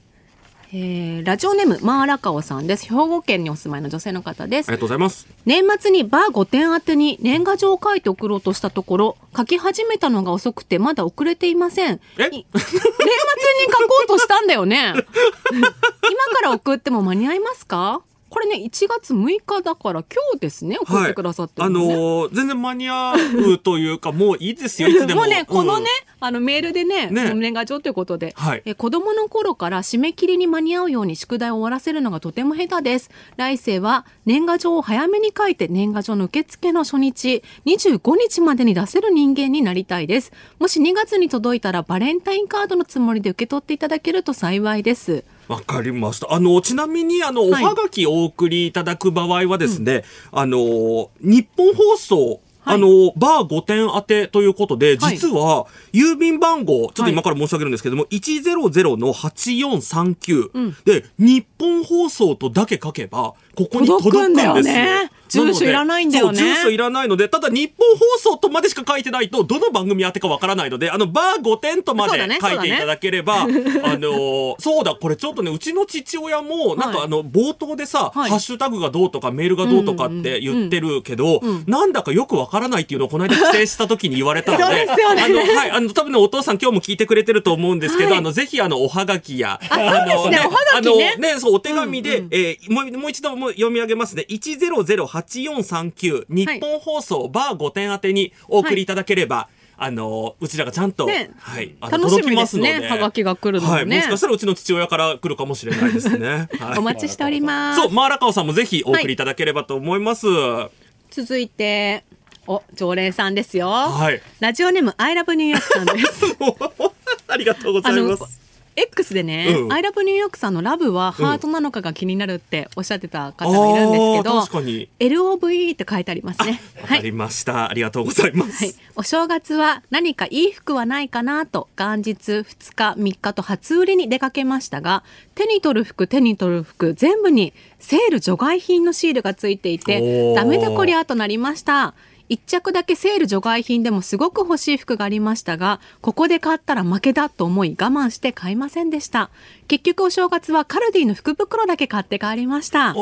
[0.73, 2.85] えーラジオネームマーラカオさんです。
[2.85, 4.79] 兵庫県にお住まいの女性の方ですありが。
[4.79, 11.99] とうございます年末にバー5点宛てに年賀状を書いて送ろうとしたところ、書き始めたのが遅くてまだ遅れていません。
[12.17, 12.23] え？
[12.27, 14.93] い年末に書こうとしたんだよね。
[15.53, 18.01] 今から送っても間に合いますか？
[18.31, 21.87] これね、1月6日だから今日ですね、送ってくださってあるのね。
[21.93, 25.85] のー全然間に合うというかもういいですよいつでも もうね、このね
[26.21, 33.11] うん、あのメールでね、ね年賀状ということで、はいえ子供の頃から締め切りに間に合うように宿題を終わらせるのがとても下手です。
[33.35, 40.31] 来世は年賀状を早めに書いて年賀状の受付の初日、25日までに出せる人間になりたいです。
[40.57, 45.25] もし2月に届いたらバレンタインカードのつもりで受け取っていただけると幸いです。
[45.51, 46.33] わかりました。
[46.33, 47.63] あの、ちなみに、あの、おはい。
[47.65, 52.75] はがきお送りいただく場合はですね、あの、日本放送、はい。
[52.75, 55.17] あの、バー5点当てということで、はい。
[55.17, 57.11] 実は、郵便番号、ちょっとはい。
[57.11, 60.77] 今から申し上げるんですけども、100の8439、うん。
[60.85, 64.53] で、日本放送とだけ書けば、ここに届くんですよ。
[64.53, 65.11] 届くんだよね。
[65.31, 66.37] 住所いらないんだよね。
[66.37, 78.29] 住所いらないので、ただ日本放送とまでしか書いてないと、どの番組当てかわからないので、あの、バー5点とまで書いていただければ、あのーそうだ、これちょっとね、うちの父親も、なんかはいあの、冒頭でさ、はい。
[78.29, 88.17] ハッシュタグがどうとか、メールがどうとかって言ってるけど、なんだかよくわからないっていうのをこの間帰省した時に言われたので、 でねあの、はい、あの、多分ね、お父さん今日も聞いてくれてると思うんですけど、はい。
[88.19, 91.13] あの、ぜひあの、おはがきや、あそうですねおはがきね。
[91.13, 92.29] あの、ね、そう、お手紙で、うんうん。
[92.31, 94.25] えーもう、もう一度もう読み上げますね。
[94.29, 99.49] 1008439、日本放送、バー5点宛てにお送りいただければ、
[99.83, 102.81] あの、うちらがちゃんと、ねはい、あの届きますので。
[102.81, 106.47] ねはがきが来るのねはい、もしかしたらうちの父親から来るかもしれないですね。
[106.59, 107.81] はいお待ちしております。
[107.81, 110.27] そう、マーラカオさんもぜひお送りいただければと思います。
[110.27, 110.69] は
[111.09, 112.03] 続いて、
[112.47, 113.69] お、常連さんですよ。
[114.11, 114.21] い。
[114.39, 116.37] ラジオネーム、アイラブニューヨークさんです。
[117.27, 118.40] ありがとうございます。、
[118.75, 119.73] X でね、うん。
[119.73, 124.89] アイラブニューヨークさんのラブはハートなのかが気になるっておっしゃってた方がいるんですけど、あー確かに。
[124.99, 126.61] LOVE って書いてありますね。
[126.81, 128.63] わかりました、ありがとうございます。
[128.65, 135.03] はい、お正月は何かいい服はないかなと元日2日3日と初売りに出かけましたが
[135.35, 140.35] 手に取る服手に取る服全部にセール除外品のシールがついていおてー。
[140.35, 141.93] ダメだこりゃとなりました
[142.31, 149.31] 一着だけセール除外品でもすごく欲しい服がありましたがここで買ったら負けだと思い我慢して買いませんでした。
[149.67, 152.91] 結局お正月はカルディの福袋だけ買って帰りました。
[152.91, 152.95] あ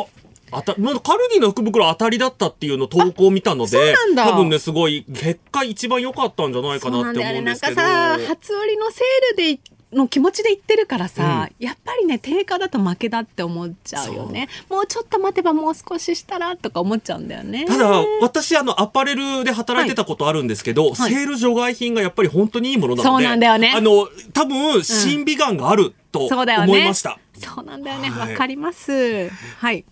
[0.52, 7.76] あたまだカルディの福袋当たりだったっていうの投稿を見たので多分ねすごい結果一番良かったんじゃないかなって思うんですけど。
[7.76, 9.60] なんなんかさ初売りのセールで
[9.92, 14.48] の気持ちで言ってるからさ、やっぱりね定価だと負けだって思っちゃうよね。
[14.70, 17.66] もうちょっと待てばもう少ししたらとか思っちゃうんだよね。
[17.66, 17.90] ただ
[18.22, 21.12] 私あのアパレルで働いてたことあるんですけど、はい。
[21.12, 23.74] セール除外品がやっぱり本当にいいものなのでそうなんだよね。
[23.76, 26.66] あの多分審美眼があるとそうだよね。
[26.66, 28.12] 思いました、そうなんだよね。
[28.12, 28.36] わ、はい。
[28.36, 29.30] かります。
[29.30, 29.86] はい。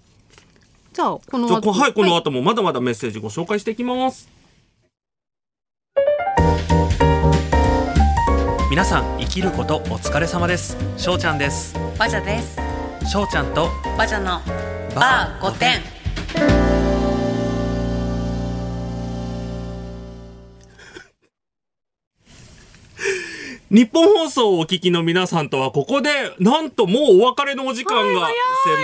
[0.93, 2.19] じゃあこのじゃあこはいこのはい。
[2.19, 4.29] 後もまだまだメッセージご紹介していきます、
[8.77, 12.57] 皆さん生きることお疲れ様ですしょうちゃんですバジャです。
[13.09, 14.39] しょうちゃんとバジャの
[14.93, 16.76] バー5点。
[23.69, 28.29] 日本放送をお聞きの皆さんとはここでなんともうお別れのお時間が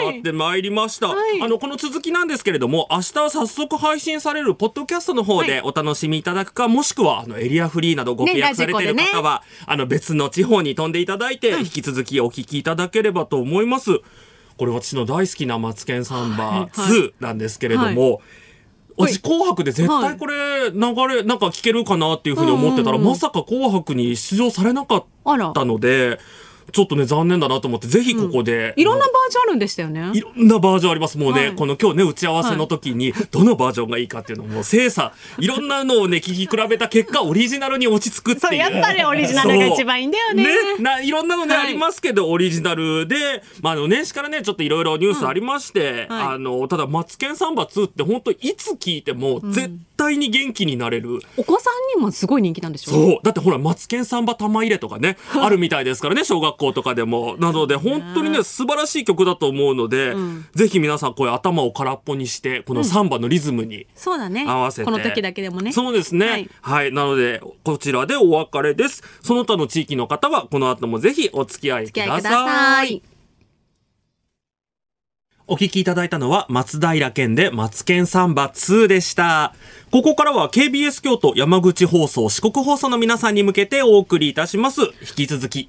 [0.02, 1.42] 迫ってまいりました、はい。
[1.42, 14.02] あのこの続きなんですけれども明日早速配信されるポッドキャストの方でお楽しみいただくか、もしくはあのエリアフリーなどご契約されている方は、あの別の地方に飛んでいただいて、引き続きお聞きいただければと思います。
[14.58, 16.60] これ私の大好きなマツケンサンバはい。
[16.60, 16.70] はい。
[16.72, 18.22] 2なんですけれども、
[18.98, 25.06] 私紅白で絶対これ流れなんか聞けるかなっていうふうに思ってたら、まさか紅白に出場されなかっ
[25.54, 26.20] たので
[26.72, 30.12] ちょっとね残念だなと思ってぜひここで、いろんなバージョンあるんでしたよね。
[30.14, 31.18] いろんなバージョンあります。
[31.18, 31.56] もうね、はい。
[31.56, 38.64] この今日ね、打ち合わせの時に、どのバージョンがいいかっていうのをもう精査、いろんなのをね、聞き比べた結果、オリジナルに落ち着くっていう。
[38.64, 40.46] そうやっぱりオリジナルが一番いいんだよね。
[40.46, 40.82] そう。
[40.82, 46.28] な、いろんなのね、はいありますけど、オリジナルで、まあ、あの、年始からね、ちょっといろいろニュースありまして、うんはい。
[46.36, 49.74] あの、ただ、マツケンサンバ2って本当いつ聞いても、絶対
[50.12, 51.20] に元気になれる。
[51.38, 53.18] お子さんにもすごい人気なんでしょそう。
[53.24, 57.36] だってほら、マツケンサンバ玉入れとかね、あるみたいですからね、小学校とかでも。
[57.40, 63.88] なので、本当にね、素晴らしい曲だと思うので、んぜひ皆さん、こういう頭を空っぽにして、このサンバのリズムに
[64.46, 64.86] 合わせて。
[64.86, 66.48] この時だけでもねそうですね。
[66.62, 66.92] ははいい。
[66.92, 69.04] なので、こちらでお別れです。
[69.22, 73.13] その他の地域の方は、この後もぜひお付き合いください。
[75.46, 79.54] お聞きいただいたのは松平健でマツケンサンバ2でした。
[79.92, 84.82] ここからは KBS 京都山口放送四国放送の皆さんに向けてお送りいたします。
[84.82, 85.68] 引き続き。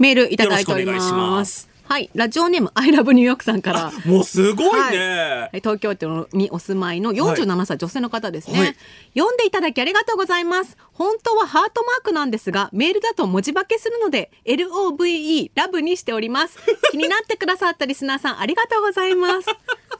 [0.00, 0.94] メールいただいております。
[0.96, 1.68] よろしくお願いします。
[1.84, 2.10] はい。
[2.14, 3.92] ラジオネームアイラブニューヨークさんから。
[4.04, 5.48] もうすごいね。
[5.48, 5.60] はい。
[5.60, 8.76] 東京都にお住まいの47歳女性の方ですね、はい。
[9.14, 16.58] 読んでいただきありがとうございます本当はハートマークなんですがメールだと文字化けするので LOVE ラブにしております。
[16.90, 19.48] 気になってくださったリスナーさんありがとうございます。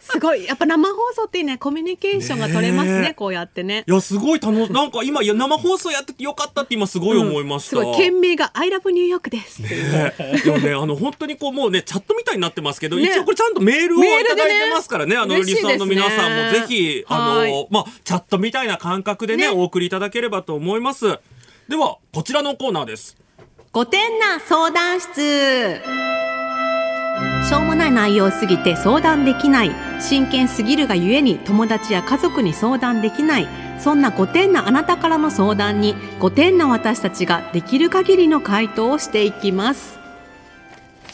[0.00, 0.44] すごい。
[0.44, 3.84] やっぱ生放送ってねコミュニケーションが取れますねこうやってね。
[3.86, 7.68] いや、すごい楽し、なんか今、いや生放送やっててよかったって今すごい思いました。
[7.70, 9.62] すごい件名が I love New York です。
[9.62, 10.12] ね
[10.44, 13.04] でもね、あの、本当にこう、もうね、チャットみたいになってますけど、ね。
[13.04, 17.50] 一応これちゃんとメールをいただいてますからね、あの、リスナーの皆さんもぜひ、あはい。
[17.50, 19.48] の、まあ、チャットみたいな感覚でね、ね。
[19.48, 20.83] お送りいただければと思います。
[21.68, 23.16] では、こちらのコーナーです。
[23.72, 25.80] 五点な相談室
[27.48, 33.48] しょうもない内容すぎて相談できない真剣すぎるがゆえに友達や家族に相談できない
[33.80, 39.98] そんな五点なあなたからの相談に五点な私たちができる限りの回答をしていきます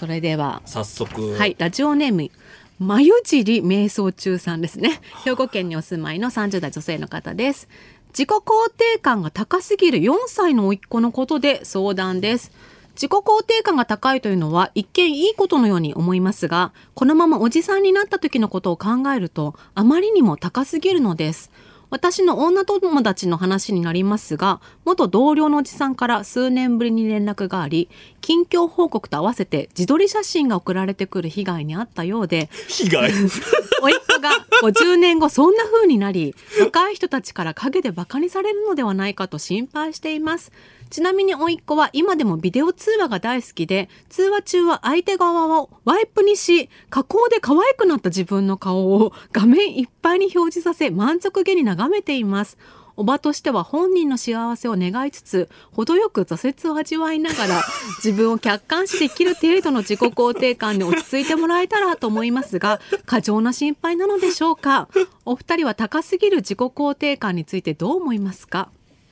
[0.01, 1.37] それでは早速。
[1.37, 2.31] はい、ラジオネーム
[2.79, 5.03] 眉尻瞑想中さんですね。
[5.27, 7.69] 兵庫県にお住まいの30代女性の方です。
[8.11, 12.53] 自己肯定感が高すぎる4歳の甥っ子のことで相談です。
[12.94, 21.51] 自己肯定感が高いというのは一見いいことのように思いますが、このままおじさんになった時のことを考えるとあまりにも高すぎるのです。
[21.90, 27.88] 私の女友達の話になりますが、元同僚のおじさんから数年ぶりに連絡があり、
[28.20, 33.11] 近況報告と合わせて自撮り写真が送られてくる被害に遭ったようで、被害？
[33.83, 34.31] 甥っ子が
[34.62, 40.53] 50年後そんな風になり、若い人たちから陰でバカにされるのではないかと心配しています。
[40.90, 52.59] ちなみに甥っ子は今でもビデオ通話が大好きで、通話中は相手側をワイプにし、加工で可愛くなった自分の顔を画面いっぱいに表示させ満足げに眺めています。
[52.96, 57.62] おばとしては本人の幸せを願いつつ、程よく挫折を味わいながら、
[58.05, 64.88] 自分を客観視できる程度の自己肯定感に落ち着いてもらえたらと思いますが、過剰な心配なのでしょうか？
[65.24, 68.70] お二人は高すぎる自己肯定感についてどう思いますか？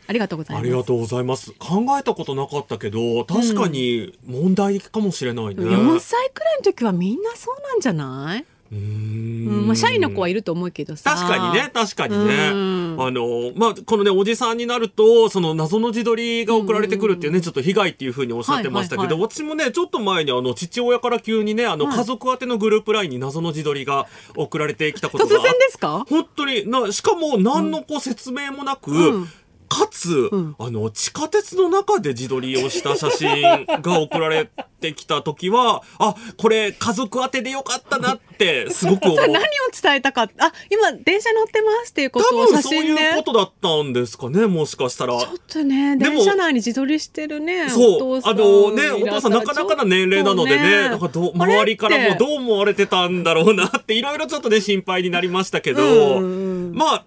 [0.08, 0.62] ありがとうございます。
[0.62, 1.52] ありがとうございます。
[1.58, 5.62] 考えたことなかったけど、確かに問題かもしれないね。
[5.62, 11.14] 4歳くらいの時はみんなそうなんじゃない、うんんまあ、社員の子はいると思うけどさ。
[11.14, 12.48] 確かにね、確かにね。
[12.52, 26.06] うんあの、まあ、このね、おじさんになると、その謎の自撮りが送られてくるっていうね、ちょっと被害っていうふうにおっしゃってましたけど、はいはい私もね、ちょっと前にあの、父親から急にね、あの、はい家族宛てのグループラインに謎の自撮りが送られてきたこと突然があっですか？
[26.08, 29.28] 本当にな、しかも何のこう説明もなく、うん
[29.68, 30.56] かつ、ん。
[30.58, 34.50] あの、地下鉄の中で自撮りをした写真が送られ
[34.80, 39.16] てきた時は、あ、これ家族宛てでよかったなって、すごく思う。
[39.28, 39.38] 何を
[39.80, 45.18] 伝えたかあ今電車乗ってますっていうことを多分そう写真でいうことだったんですかね、もしかしたら。
[45.18, 48.20] ちょっとねでも電車内に自撮りしてるねそう。
[48.24, 56.72] あのね、お父さんなかなかな年齢なのでね、なんかど周りからもどう思われてたんだろうなって、いろいろちょっとね、心配になりましたけど、うん。
[56.74, 57.04] まあ、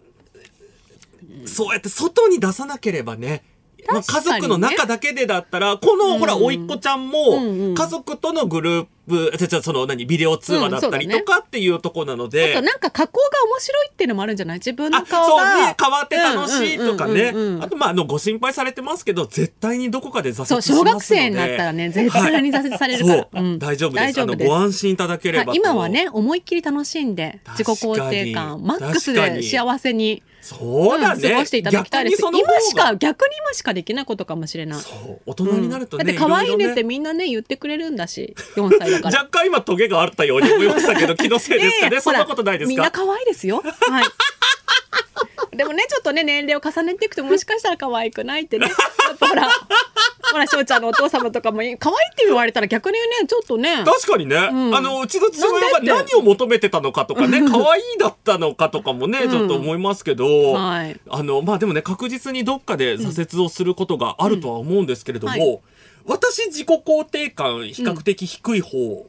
[1.45, 3.43] そうやって外に出さなければね、
[3.87, 8.89] まあ、家族の中だけでだったら、この、ほら、甥っ子ちゃんも、家族とのグループ、
[9.37, 14.57] じゃじゃその、何、ビデオ通話だったりとかっていうところなので、あとなんか加工が面白いっていうのもあるんじゃない？
[14.57, 17.31] 自分のあ、そう顔がね、変わって楽しいとかね。
[17.33, 17.63] うんうんうんうん。
[17.63, 21.21] あと、まあ、あの、ご心配されてますけど、絶対にどこかで挫折しそうますので。
[21.21, 23.59] 小学生になったらね絶対に挫折されるから、そう、うん。
[23.59, 24.21] 大丈夫です。
[24.21, 31.21] あの、ご安心いただければ今はね思いっきり楽しんで自己肯定感マックスで幸せにそうだね。
[31.23, 32.21] うん過ごしていただきたいです。
[32.21, 34.79] 今しか逆に今しかできないことかもしれない。
[34.79, 38.35] そう、大人になるとね、だって可愛いねってみんなね言ってくれるんだし。
[38.55, 39.19] 4歳だから。
[39.19, 43.61] 若干今トゲがあったように思いましたけど気のせいですかね、ええそんなことないですみんな可愛いですよ。
[43.61, 44.05] はい。
[45.55, 48.67] でもねちょっとね年齢を重ねていくともしかしたら可愛くないってね。
[48.67, 48.73] や
[49.13, 49.49] っぱほら
[50.31, 51.77] ほら翔ちゃんのお父様とかも可愛いっ
[52.15, 53.83] て言われたら逆にねちょっとね。
[53.83, 65.59] 確かにね、んあのうちの父親が何を求めてたのかとかね 可愛いだったのかとかもね、ちょっと思いますけど、はいあのまあでもね確実にどっかで挫折をすることがあるとは思うんですけれども、うんはい
[66.05, 69.05] 私自己肯定感比較的低い方、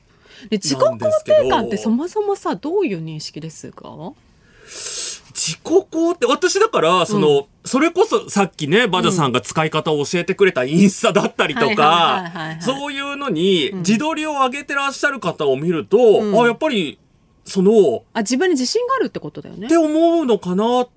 [0.51, 4.13] で自己肯定感ってそもそもさどういう認識ですか？
[5.35, 16.41] 自己肯定私だからその、それこそさっきねバジャさんが使い方を教えてくれたインスタだったりとかそういうのに自撮りを上げてらっしゃる方を見ると、ん。
[16.41, 16.99] あやっぱり
[17.45, 19.67] そのあ自分に自信があるってことだよね。
[19.67, 19.77] って。
[19.77, 20.93] 思うのかなって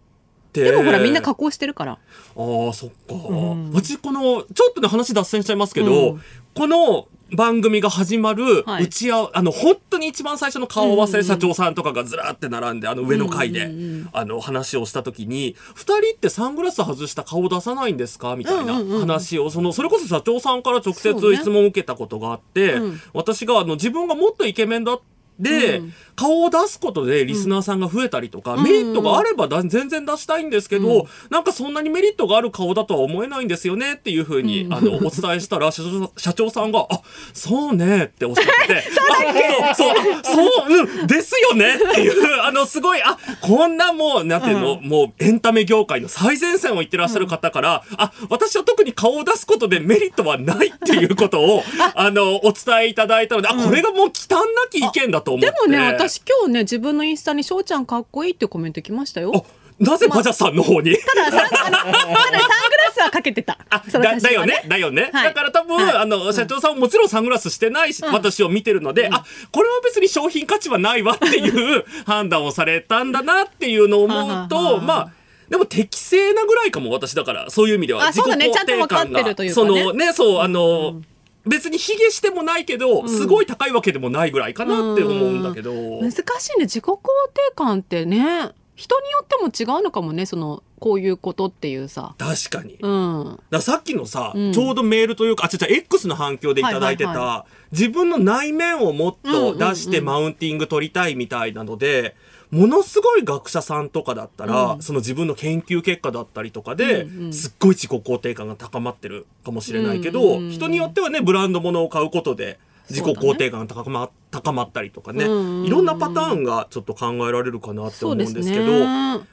[0.64, 1.92] でもほらみんな加工してるから。
[1.94, 1.98] あ
[2.36, 3.72] あそっか、ん。
[3.74, 6.22] 私このちょっとね話脱線しちゃいますけど、うん。
[6.54, 8.84] この番組が始まるはい。
[8.84, 13.72] 打ち合わ、あの本当に一番最初の顔合わせ社長さんとかがずらーって並んであの上の階で、
[14.14, 23.02] あの話をした時に「二人ってサングラス外した顔出さないんですか?」みたいな話をそのそれこそ社長さんから直接質問を受けたことがあって、うん。
[23.14, 25.94] 私があの自分がもっとイケメンだってで、うん。
[26.16, 28.64] 顔を出すことでリスナーさんが増えたりとか、うん。
[28.64, 31.06] メリットがあればだ全然出したいんですけど、うん。
[31.30, 34.74] なんかそんなにメリットがある顔だとは思えないんですよねっていうふうに、うん。
[34.74, 37.02] あのお伝えしたら社長社長さんが「あ
[37.34, 38.84] そうね」っておっしゃって
[39.76, 52.12] そうそうそううんですよねっていうあのすごいあこんなもうなんていうの、もうエンタメ業界の最前線を言ってらっしゃる方から、あ私は特に顔を出すことでメリットはないっていうことをあ。
[52.16, 55.48] のお伝えいただいたので、あこれがもう忌憚なき意見だと思って。
[55.48, 59.32] でもね私今日ね自分のインスタに翔ちゃんかっこいいってコメント来ましたよ。
[59.36, 59.42] あ
[59.80, 63.58] なぜバジャさんの方に、ただサン あのただサングラスはかけてた。
[63.70, 65.24] あだだよねだよね、はい。
[65.26, 65.96] だから多分、はい。
[65.98, 75.10] あの社長さんももちろんサングラスしてないし、私を見てるので、あこれは別に商品価値はないわっていう判断をされたんだなっていうのを思うとまあ
[75.50, 77.50] でも適正なぐらいかも私だから。
[77.50, 78.08] そういう意味では。
[78.08, 78.48] あそうだね。
[78.48, 78.88] 自己肯定感が。
[78.88, 79.68] ちゃんと分かってるというかね。
[79.84, 81.02] そのねそうあの、
[81.46, 86.16] 別に卑下してもないけど、すごい高いわけでもないぐらいかなって思うんだけど、難し
[86.56, 86.66] いね。
[86.66, 90.26] 自己肯定感ってね人によっても違うのかもね。
[90.26, 92.14] そのこういうことっていうさ。
[92.18, 93.40] 確かに、うん。
[93.50, 94.52] ださっきのさ、うん。
[94.52, 102.16] ちょうどメールというか、あ、違う違う X の反響でいただいてた、はいは自分の内面をもっと出してマウンティング取りたいみたいなので、
[102.56, 104.82] ものすごい学者さんとかだったら、うん。
[104.82, 107.34] その自分の研究結果だったりとかで、うんうん。
[107.34, 110.52] すっごい自己肯定感が高まってるかもしれないけど、うんうんうん。
[110.52, 112.58] 人によってはね、ブランド物を買うことで、
[112.90, 115.66] 自己肯定感が高ま高まったりとかね、うんうんうん。
[115.66, 118.80] いろんなパターンがちょっと考えられるかなって思うんですけど、ね。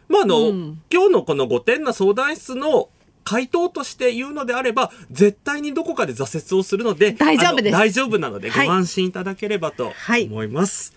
[0.08, 0.82] まああの、うん。
[0.90, 2.88] 今日のこの5点な相談室の
[3.24, 7.72] 回答として言うのであれば絶対にどこかで挫折をするので大丈夫です。
[7.72, 8.68] 大丈夫なのでごはい。
[8.68, 10.24] 安心いただければとはい。
[10.24, 10.92] 思います、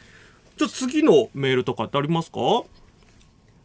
[0.57, 2.39] じゃあ次のメールとかってありますか？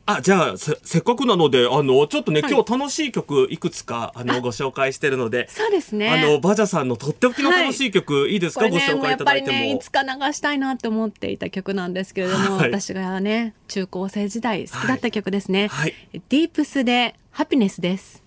[0.07, 2.53] あじゃあせせっかくなのであのちょっとね、はい。
[2.53, 6.09] 今日楽しい曲いくつかあのご紹介してるのでそうですね。
[6.09, 12.70] あのバジャさんのとっておきの楽しい曲、い、いですか、ね、ご紹もうやっぱり介いただいても、ね、いつか流したいなって思っていた曲なんですけれども、はい。
[12.70, 15.68] 私がね、中高生時代好きだった曲ですね。
[15.68, 15.94] はい。
[16.12, 18.24] ディープスでハピネスです。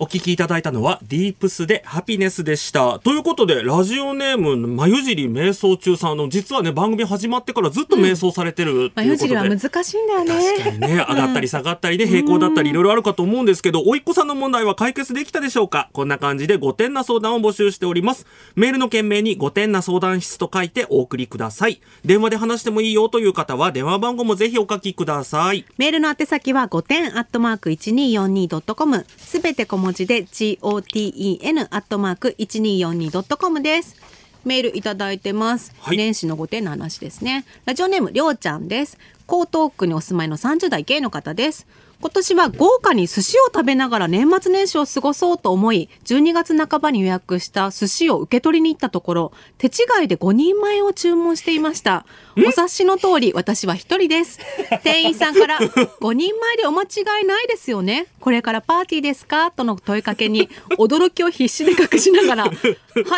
[0.00, 2.98] お聞きいただいたのはディープスでハピネスでした。
[3.00, 9.06] ということで、ラジオネーム、まゆじり瞑想中さんあの、実はね、番組始まってからずっと瞑想されてるいうことで。
[9.08, 10.32] よじりは難しいんだよね。
[10.34, 15.88] 確かにね、 上がったり下がったりで平行だったりいろいろあるかと思うんですけど、おいっ子さんの問題は解決できたでしょうか？
[15.92, 18.26] こんな感じで5点な相談を募集しております。
[18.54, 21.80] メールの件名に5点な相談室と書いてお送りください。
[22.04, 25.64] 電話で話してもいいよという方は電話番号もぜひお書きください。
[25.76, 33.96] メールの宛先は5点アットマーク 1242.com すべて小文字で GOTEN アットマーク 1242.com です。
[34.44, 35.74] メールいただいてます。
[35.80, 37.44] はい年始の5点の話ですね。
[37.64, 38.98] ラジオネームりょうちゃんです。
[39.30, 41.66] 江東区にお住まいの30代系の方です。
[42.00, 52.06] 今年は豪華に寿司を食べながら年末年始を過ごそうと思い、12月半ばに予約した寿司を受け取りに行ったところ、手違いで5人前を注文していました。
[52.46, 54.38] お察しの通り、私は一人です。
[54.84, 56.86] 店員さんから、5人前でお間違
[57.22, 58.06] いないですよね。
[58.20, 59.50] これからパーティーですか？
[59.50, 60.48] との問いかけに、
[60.78, 62.50] 驚きを必死で隠しながら、は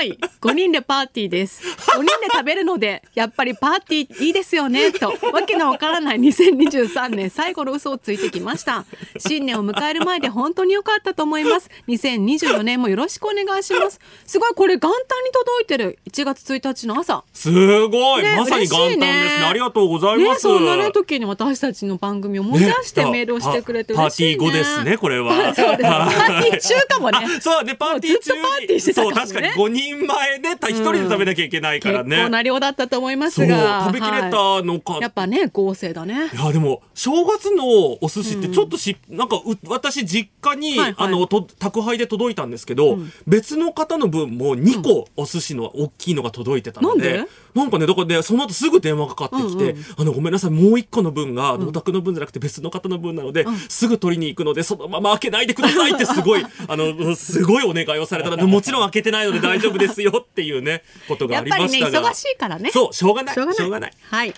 [0.02, 1.62] い、5人でパーティーです。
[1.96, 4.92] 5人で食べるので、やっぱりパーティーいいですよね。
[4.92, 8.84] と、わけのわからない2023年最後の嘘をついてきました。
[9.18, 11.68] 新年を迎える前で本当に良かったと思います。
[11.88, 14.00] 2024年もよろしくお願いします。
[14.26, 15.98] すごい、これ元旦に届いてる。
[16.10, 17.24] 1月1日の朝。
[17.32, 17.50] す
[17.88, 19.46] ごい、ねまさに元旦ですね。
[19.46, 24.38] ありがとうございねま、す、そんなね、時に私たちの番組を思い出してメールをしてくれてパ嬉しい、ね。
[24.38, 25.54] パーティー後ですねこれは。
[25.54, 25.90] そうです。
[25.90, 27.18] パーティー中かもね。
[27.22, 29.16] あ そうねパーティー中もうずっとパーティーしてたかもね。
[29.16, 33.84] そう確かに5人前でた一人で食べなきゃいけないからね、結構な量だったと思いますが。
[33.86, 36.30] 食べきれはいたのか、やっぱね、合成だね。
[36.32, 37.64] いやでも正月の
[38.02, 40.94] お寿司ってちょっとし、なんかう私実家に、はいはい。
[40.98, 47.30] あのと宅配で届いたんですけど、別の方の分も2個お寿司の大きいのが届いてたので、なんで？
[47.54, 49.84] なんかねだからねその後すぐ電話かかってきて、うんうん。
[49.98, 62.70] あのごめんなさいもう1個の分が、あのお宅の分じゃなくて別の方の分なので、すぐ取りに行くのでそのまま開けないでくださいってすごい あのすごいお願いをされたのでもちろん開けてないので大丈夫ですよっていうねことがありやっぱりね、ましたが、忙しいからね。
[62.72, 63.56] そうしょうがないしょうがない。
[63.56, 63.92] しょうがない。
[64.02, 64.34] はい。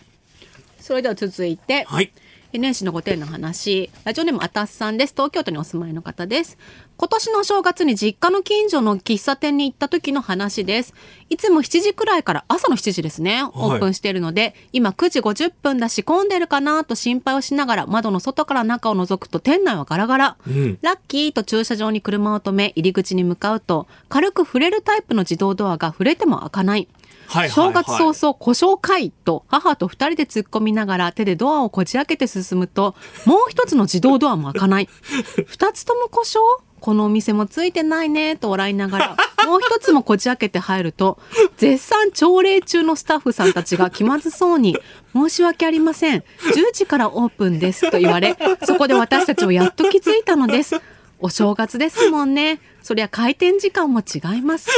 [0.80, 2.12] それでは続いて、はい
[2.58, 3.90] 年始の御殿の話。
[4.04, 5.14] ラジオネームあたすさんです。
[5.14, 6.58] 東京都にお住まいの方です。
[6.98, 10.92] 今年の正月に実家の近所の喫茶店に行った時の話です。
[11.30, 13.42] いつも7時くらいから朝の7時ですね。
[13.42, 20.78] オープンしているので、今9時50分だし混んでるかなと心配をしながら窓の外から中を覗くと店内はガラガラ、ん。
[20.82, 26.88] ラッキーと駐車場に車を止め入り口に向かうと軽く触れるタイプの自動ドアが触れても開かない
[27.32, 34.88] はいはい正月はい早々故障かいと母と二人で突っ込みながら手でドアをこじ開けて進むともう一つの自動ドアも開かない
[35.46, 36.62] 二つとも故障？
[36.80, 39.16] このお店もついてないねと笑いながら
[39.46, 41.16] もう一つもこじ開けて入ると
[41.56, 44.76] 絶賛朝礼中のスタッフさんたちが気まずそうに
[45.14, 46.24] 「申し訳ありません10
[46.72, 50.80] 時からオープンです」と言われそこで私たちはやっと気づいたのです。
[51.24, 52.58] お正月ですもんね。
[52.82, 54.70] そりゃ開店時間も違います。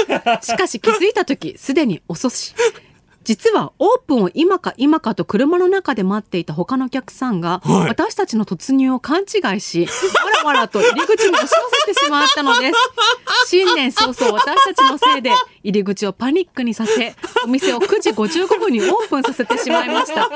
[0.42, 2.54] しかし気づいた時、すでに遅し。
[3.24, 11.56] 実はオープンを今か今かと車の中で待っていた他のお客さんが、はい私たちの突入を勘違いし、わらわらと入り口に押し寄
[11.86, 12.78] せてしまったのです。
[13.46, 15.30] 新年早々私たちのせいで
[15.62, 17.14] 入り口をパニックにさせ、
[17.44, 20.28] お店を9時55分にオープンさせてしまいました。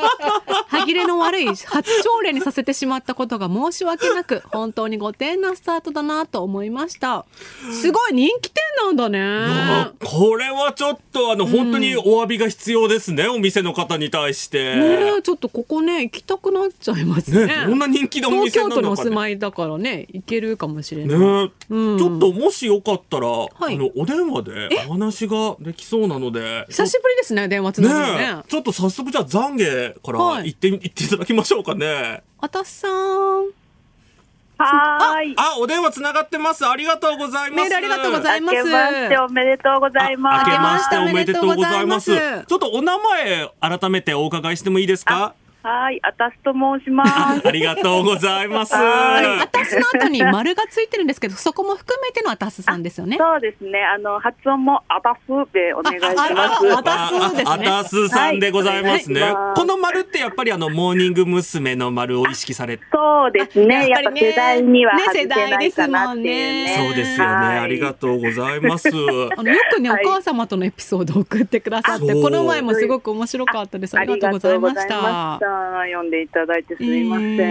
[0.69, 1.67] 歯切れの悪い初
[2.03, 7.25] 朝礼にさせてしまったことが申し訳なく、本当にご丁寧なスタートだなと思いました。
[7.73, 9.21] すごい人気店なんだね。
[9.21, 14.77] あこれはちょっとあの本当にお詫びが必要ですね、お店の方に対して。
[14.77, 17.47] ねえちょっとここね行きたくなっちゃいますね。
[17.47, 19.09] ねこんな人気のお店な東京都のかね。
[19.11, 21.19] 住まいだからね行けるかもしれない。
[21.19, 26.67] ね、うんちょっともしよかったら、いあのお電話でお話ができそうなので。
[26.69, 28.35] 久しぶりですね電話つながるね。
[28.37, 32.23] ねちょっと早速じゃあ懺悔からはい行って、行っていただきましょうかね。
[32.41, 33.49] あたさん
[34.59, 35.35] はーい。
[35.37, 36.67] あ、お電話つながってます。
[36.67, 37.63] ありがとうございます。
[37.63, 38.57] メールありがとうございます。
[38.57, 40.51] 明けましておめでとうございます。
[40.51, 42.11] 明けましておめでとうございます。
[42.11, 45.35] 明けましておめでとうございますちょっとお名前改めてお伺いしてもいいですか？
[45.69, 47.47] はい、あたすと申します。
[47.47, 48.75] ありがとうございます。
[48.75, 53.17] はあたすの後に丸がついてるんですけどそこも含めてのあたすさんですよね。
[53.19, 53.85] そうですね。
[53.85, 56.73] あの発音もあたすでお願いします。
[56.73, 59.23] ああたすですねあたすさんでございますね。
[59.23, 61.69] はいこの丸ってやっぱりあのモーニング娘。
[61.79, 62.85] の丸を意識されて。
[62.93, 63.89] そうですね。
[63.89, 66.89] やっぱ世代にはね外せないかなっていうね。
[66.89, 67.35] そうですよね。
[67.35, 68.89] はいありがとうございます。
[68.89, 68.93] あ
[69.43, 75.41] のよくね、はいお母様とのエピソードを送ってくださってこの前もすごく面白かったですありがとうございました。
[75.87, 77.27] 読んでいただいてすみません。
[77.27, 77.43] あえ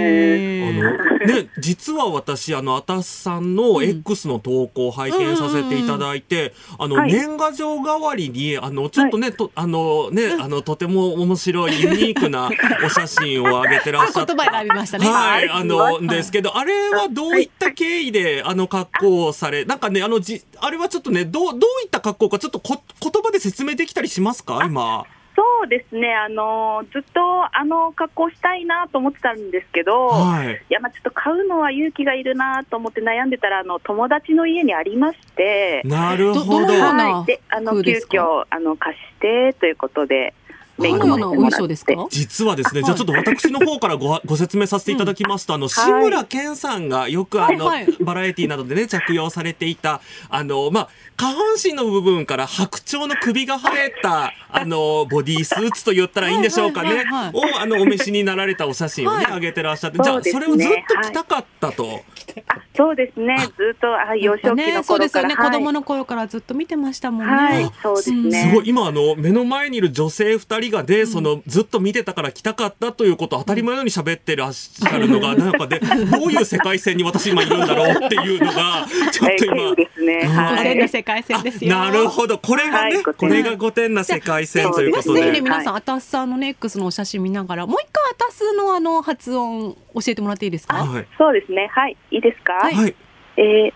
[0.71, 3.47] ーのね、実は私あのあたすさん。
[3.57, 7.11] の X の投稿を拝見させていただいて、あの、はい。
[7.11, 12.49] 年賀状代わりにあのちょっとね、とあのね、あのとても面白いユニークな
[12.85, 15.09] お写真を上げてらっしゃって言葉選びましたね。
[15.09, 16.07] はい、あの、はい。
[16.07, 24.61] ですけど、あれはどういった経緯で、あの格好をされ、なんかね、あの、じ、あれはちょっとね、どう、どういった格好か、ちょっとこ、言葉で説明できたりしますか？
[24.65, 25.05] 今。
[25.38, 26.15] そうですね。
[26.15, 27.21] あのずっと
[27.55, 30.07] あの格好したいなと思ってたんですけど。
[30.07, 30.47] はい。
[30.47, 36.65] いやまあちょっと買うのは勇気がいるなと思って悩んでたらあの友達の家にありまして、なるほど。
[36.65, 40.33] はい、であの急遽あの貸してということで
[40.78, 41.93] メイクどのようなお衣装ですか？
[42.09, 47.71] 実はですね、じゃあちょっと私の方からご ご説明させていただきますと、あの、志村けんさんがよくあの、
[48.01, 57.03] バラエティなどでね、着用されていた、あの、まあ、下半身の部分から白鳥の首が生えた、あの、ボディースーツと言ったらいいんでしょうかね。
[57.34, 59.34] を、あの、お召しになられたお写真をね、はい。
[59.36, 62.03] 上げてらっしゃって、じゃあ、それをずっと着たかったと。
[62.47, 63.36] あそうですね。
[63.57, 67.34] ずっとあ幼少期ねのそうですよね、子供の頃からずっと見てましたもんね。
[67.34, 67.71] はい。
[67.82, 68.41] そうですね。
[68.49, 79.76] すごい、今あの、目の前にいる女性二人人がで、そのずっと見てたから来たかったということを当たり前のように喋ってらっしゃるのが なんかでどういう世界線に私今いるんだろうっていうのが ちょっとえー今。
[79.76, 80.20] ですね。
[80.24, 80.57] うんはい。
[80.57, 81.76] 古典の世界線ですよ。
[81.78, 85.41] なるほどこれがね、はいこれが御殿な世界線ということぜひねで。
[85.41, 90.78] 皆さん、アタスさんのね X のお写真見ながらもう一回アタスのあの発音教えてもらっていいですか？
[90.78, 91.68] はいそうですね。
[91.74, 91.97] はい。
[92.11, 92.53] いいですか？
[92.53, 92.95] はいはい
[93.38, 93.72] えー、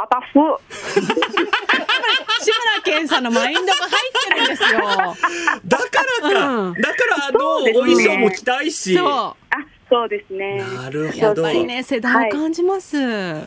[0.00, 0.38] アタフ。
[0.90, 1.00] 志
[2.52, 4.78] 村けんさんのマインドが入ってるんですよ。
[5.66, 5.84] だか
[6.22, 8.96] らか、うんだからあの、お衣装も着たいし。
[8.96, 9.34] そあ、
[9.90, 10.58] そうですね。
[10.58, 11.42] なるほど。
[11.42, 12.96] っぱりね世代を感じます。
[12.98, 13.46] あ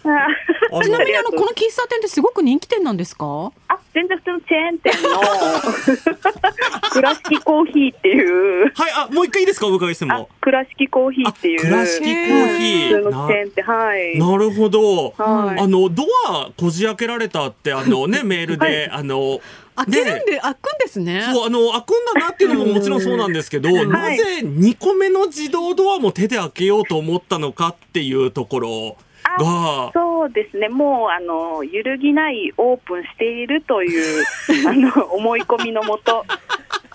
[0.74, 3.52] あちなみにあのこの喫茶店ってすごく人気店なんですか？
[3.68, 5.20] あ、全然普通のチェーン店の
[6.92, 14.20] 倉敷コーヒーっていう、はい、あ、もう一回いいですか、お伺いしてあも。、倉敷コーヒーっていう、あ倉敷コーヒー普通のチェーン店、はい。
[14.20, 15.14] なるほど。
[15.18, 19.40] はいあの、ドアこじ開けられたって、あのね、 メールで、あの、
[19.86, 21.30] 開けるんで、開くんですね。
[21.34, 28.98] そう、あの、開くんだなっていうのももちろんそうなんですけど、なぜ2個目の自動ドアも手で開けようと思ったのかっていうところ
[29.40, 34.26] が、そうですね、もうあの揺るぎないオープンしているという
[34.68, 36.26] あの思い込みのもと、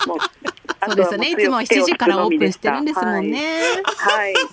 [0.07, 0.17] も
[0.85, 1.31] そうですよね。
[1.31, 3.31] いつも7時からオープンしてるんですもん。
[3.31, 3.61] ね。
[3.83, 4.47] はい、はい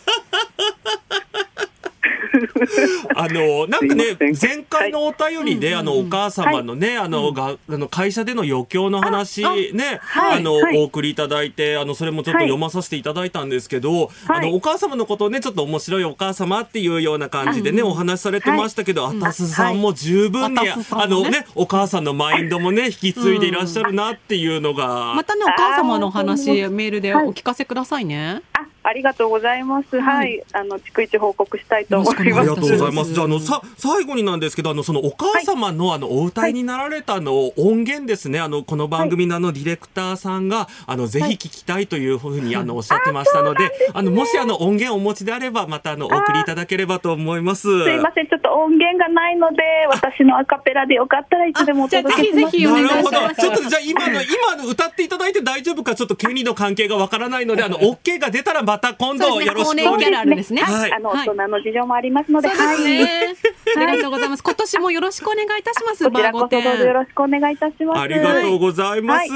[3.16, 10.38] あの、なんかね前回のお便りで、あの、お母様のね、あの、が、あの、会社での余興の話、ね、はい。
[10.38, 10.78] あの、はい。
[10.78, 12.46] お送りいただいて、あの、それもちょっとはい。
[12.46, 28.42] 読まさせていただいたんですけど、あの、お母様のことをね、ちょっと面白いお母様っていうような感じでね、お話しされてましたけど、あたすさんも十分に、あのね、お母さんのマインドもね、引き継いでいらっしゃるなっていうのが、またねお母様の話ーメールでお聞かせくださいね。
[28.84, 30.00] あありがとうございます。
[30.00, 32.20] はい、あの逐一報告したいと思います。
[32.20, 33.12] ありがとうございます。
[33.12, 38.38] じゃあ、あの、さ、最後になんですけど、あの、そのお母様の、あの、お歌いになられた、あの、音源ですね。
[38.38, 47.62] あの、この番組のあの、ディレクターさんが、あの、ぜひ聞きたいというふうに、あの、おっしゃってましたので、あの、もし、あの、音源をお持ちであれば、また、あの、お送りいただければと思います。
[47.62, 52.46] すいません、ちょっと音源がないので、私のアカペラでよかったらいつでもお届けします。
[52.48, 53.42] あじゃあぜひぜひお願いしますなるほど。
[53.42, 60.62] ちょっとじゃあ今の、今の歌っていただいて大丈夫か、ちょっと権利の関係がわからないので、あの、OK が出たらまた今度よろしくお願い高年キャラあるんですね。
[60.62, 60.92] はい。
[60.92, 61.28] あの、はい。
[61.28, 62.82] 大人の事情もありますので、はい。
[62.82, 63.34] ね。
[63.76, 64.42] ありがとうございます。
[64.42, 66.04] 今年もよろしくお願いいたします。
[66.04, 68.00] こちらこそよろろしくお願いいたします。
[68.00, 69.26] ありがとうございます。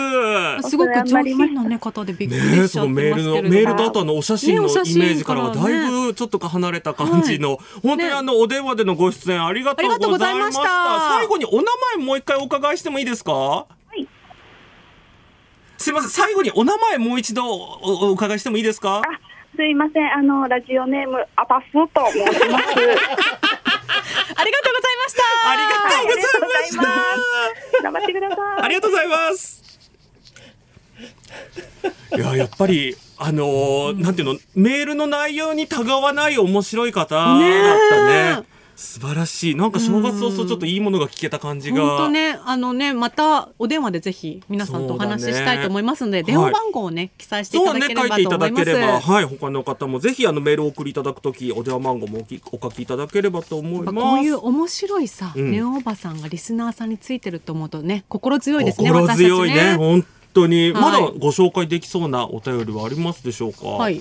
[0.68, 3.54] すごく上品なね方でびっくりしちゃってますけねえそのメールのれども。
[3.54, 10.62] メールとあとあのお写真のイメージからはだいぶちょっと離れた感じの、本当にあのお電話でのご出演ありがとうございました。
[10.62, 11.18] ありがとうございました。
[11.20, 11.62] 最後にお名
[11.96, 13.66] 前もう一回お伺いしてもいいですか？
[13.96, 14.06] い。
[15.76, 16.10] すいません。
[16.10, 18.98] 最後にお名前もう一度おお伺いしてもいいですか？
[18.98, 19.02] あ、
[19.56, 20.12] すいません。
[20.14, 22.38] あの、ラジオネーム、アパフと申します。
[24.36, 25.22] ありがとうございました。
[25.50, 28.38] ありがとうございました頑張ってください。
[28.62, 29.62] ありがとうございます。
[32.16, 37.38] いや、やっぱり、あのーなんていうの、メールの内容にたがわない面白い方だっ
[37.90, 38.57] たね。
[38.78, 39.54] 素晴らしい。
[39.56, 41.80] なんか正月早々ちょっといいものが聞けた感じが。
[41.82, 48.64] 本当ね、あのね、またお電話でぜひ皆さんとお話ししたいと思いますので、電話番号をね、記載していただければ書いていたと思います。
[48.66, 53.94] だければ、はい、他の方もぜひあのメールを送りいただくとき、お電話番号もおきお書きいただければと思います。
[53.96, 59.74] こういう面白いさ、うんネオおばさんがリスナーさんについてると思うとね、心強いですね、心強いね。
[59.74, 63.66] 本当に、はいまだご紹介できそうなお便りはありますでしょうか？
[63.66, 64.00] はい。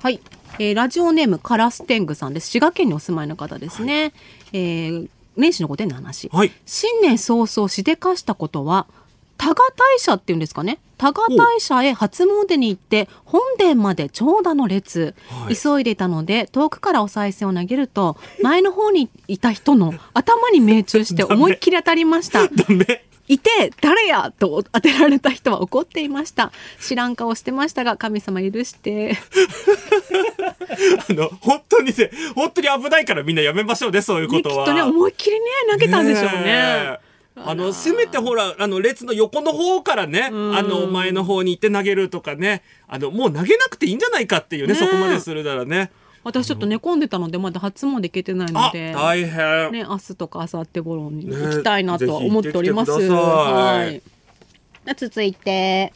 [0.00, 0.20] はい。
[0.58, 2.48] えーラジオネームカラステングさんです。
[2.48, 4.12] 滋賀県にお住まいの方ですね。
[4.52, 6.28] えー年始の御殿の話。
[6.32, 8.86] はい新年早々しでかしたことは、
[9.36, 10.78] 多賀大社っていうんですかね。
[10.96, 22.48] 多賀大社へ初詣に行って本殿まで長蛇の列、はい急いでいたので遠くからお賽銭を投げると前の方にいた人の頭に命中して 思いっきり当たりました。
[23.28, 23.50] いて
[23.80, 26.50] 誰やと当てられた人は怒っていました。
[26.80, 29.16] 知らん顔してましたが神様許して。
[31.08, 34.54] あの、本当にね、本当に危ないからみんなやめましょうね、そういうことは。
[34.56, 36.42] ねきっとね思いっきりね投げたんでしょうね。
[36.46, 36.98] え。
[37.44, 40.56] あの、せめてほら、あの、列の横の方からね、ん。
[40.56, 45.90] あの、前の方に行って投げるとかね、あの、もう投げなくていいんじゃないかっていうね、ねそこまでするならね。
[46.24, 49.72] 私ちょっと寝込んでたのでまだ初詣行けてないのあ、で大変。
[49.72, 54.02] ね明日とか明後日頃にね行きたいなとは思っております、ぜひ行ってきてくださいはい
[54.96, 55.92] 続いて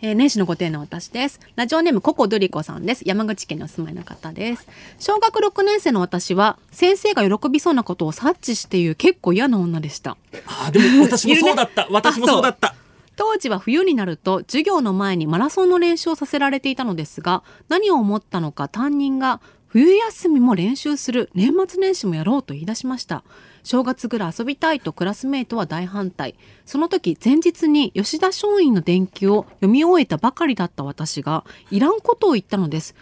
[0.00, 1.40] えー年始のご丁寧な私です。
[1.56, 3.02] ラジオネームココドリコさんです。
[3.04, 4.68] 山口県にお住まいの方です。
[5.00, 10.16] 小学6年生の私は先生が喜びそうなことを察知していう結構嫌な女でした。
[10.46, 11.88] あ、でも私もそうだった。
[11.90, 12.76] 私もそうだった。
[13.18, 23.22] 当時は冬になると授業の前にマラソンの練習をさせられていたのですが何を思ったのか担任が冬休みも練習する年末年始もやろうと言い出しました。
[23.64, 26.36] 正月ぐらい遊びたいとクラスメートは大反対。
[26.64, 32.94] その時前日に吉田松陰の伝記を読み終えたばかりだった私がいらんことを言ったのです。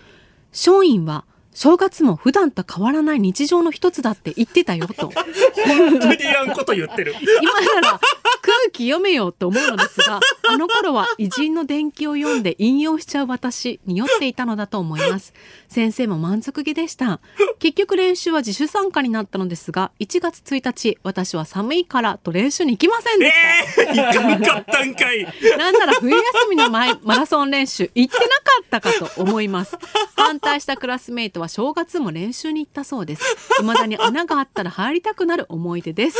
[0.51, 1.25] 松陰は
[1.57, 7.15] 正月も普段と変わらない日常の一つだって言ってたよと本当にいらんこと言ってる。
[7.43, 8.01] 今なら
[8.43, 15.33] 空気読めよと思うのですがあの頃は偉人の伝記を読んで引用しちゃう私に酔っていたのだと思います
[15.69, 17.21] 先生も満足げでした。
[17.59, 23.33] 結局練習は自主参加になったのですが1月1日私は寒いからと練習に行きませんでし
[23.77, 25.27] た、えー、かったんかい。
[25.59, 29.77] なんなら冬休みの前 マラソン練習行ってなかったかと思います。
[30.17, 33.37] 反対したクラスメイトは正月も練習に行ったそうです。
[33.59, 36.19] 未だに穴があったら入りたくなる思い出です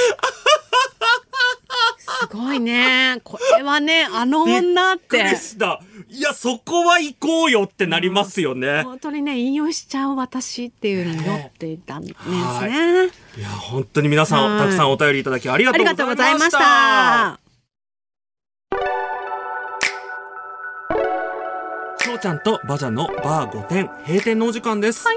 [2.09, 5.37] すごいねこれはねあの女って。
[6.09, 8.83] いや、そこは行こうよってなりますよね。
[8.85, 17.41] 本当にね引用しちゃう私っていうのに酔っていたんですね、はいいや、本当に皆さん、はいたくさんお便りいただきありがとうございました。
[21.99, 25.05] しょうちゃんとバジャのバー5点閉店のお時間です。
[25.05, 25.15] 早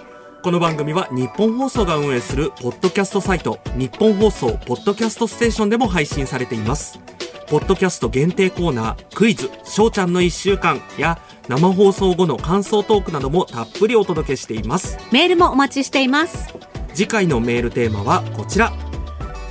[0.00, 0.15] い
[0.46, 7.00] この番組は日本放送が運営するポッドキャストサイト日本放送ポッドキャストステーションでも配信されています。
[7.48, 11.18] ポッドキャスト限定コーナークイズしょうちゃんの1週間や
[11.48, 14.98] 生放送後の感想トークなどもたっぷりお届けしています。
[15.10, 16.54] メールもお待ちしています。
[16.94, 18.72] 次回のメールテーマはこちら。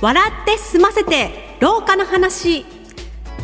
[0.00, 2.64] 笑って済ませて廊下の話。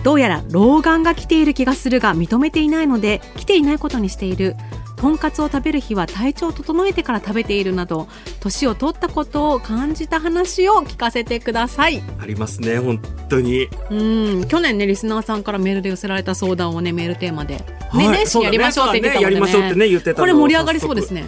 [0.02, 4.56] どうやら老眼が来ている気がするが認めていないので来ていないことにしている
[5.02, 8.06] とんかつを食べる日は体調を整えてから食べているなど
[8.38, 12.00] 年を取ったことを感じた話を聞かせてください。
[12.20, 13.66] ありますね本当に。
[13.90, 13.94] う
[14.40, 19.20] ん去年ねリスナーさんからメールで寄せられた相談をねメールテーマで、はいねやりましょうって言ってたので、ね。
[19.20, 20.22] そうだねやりましょうってね言ってたの。
[20.22, 21.24] これ盛り上がりそうですね。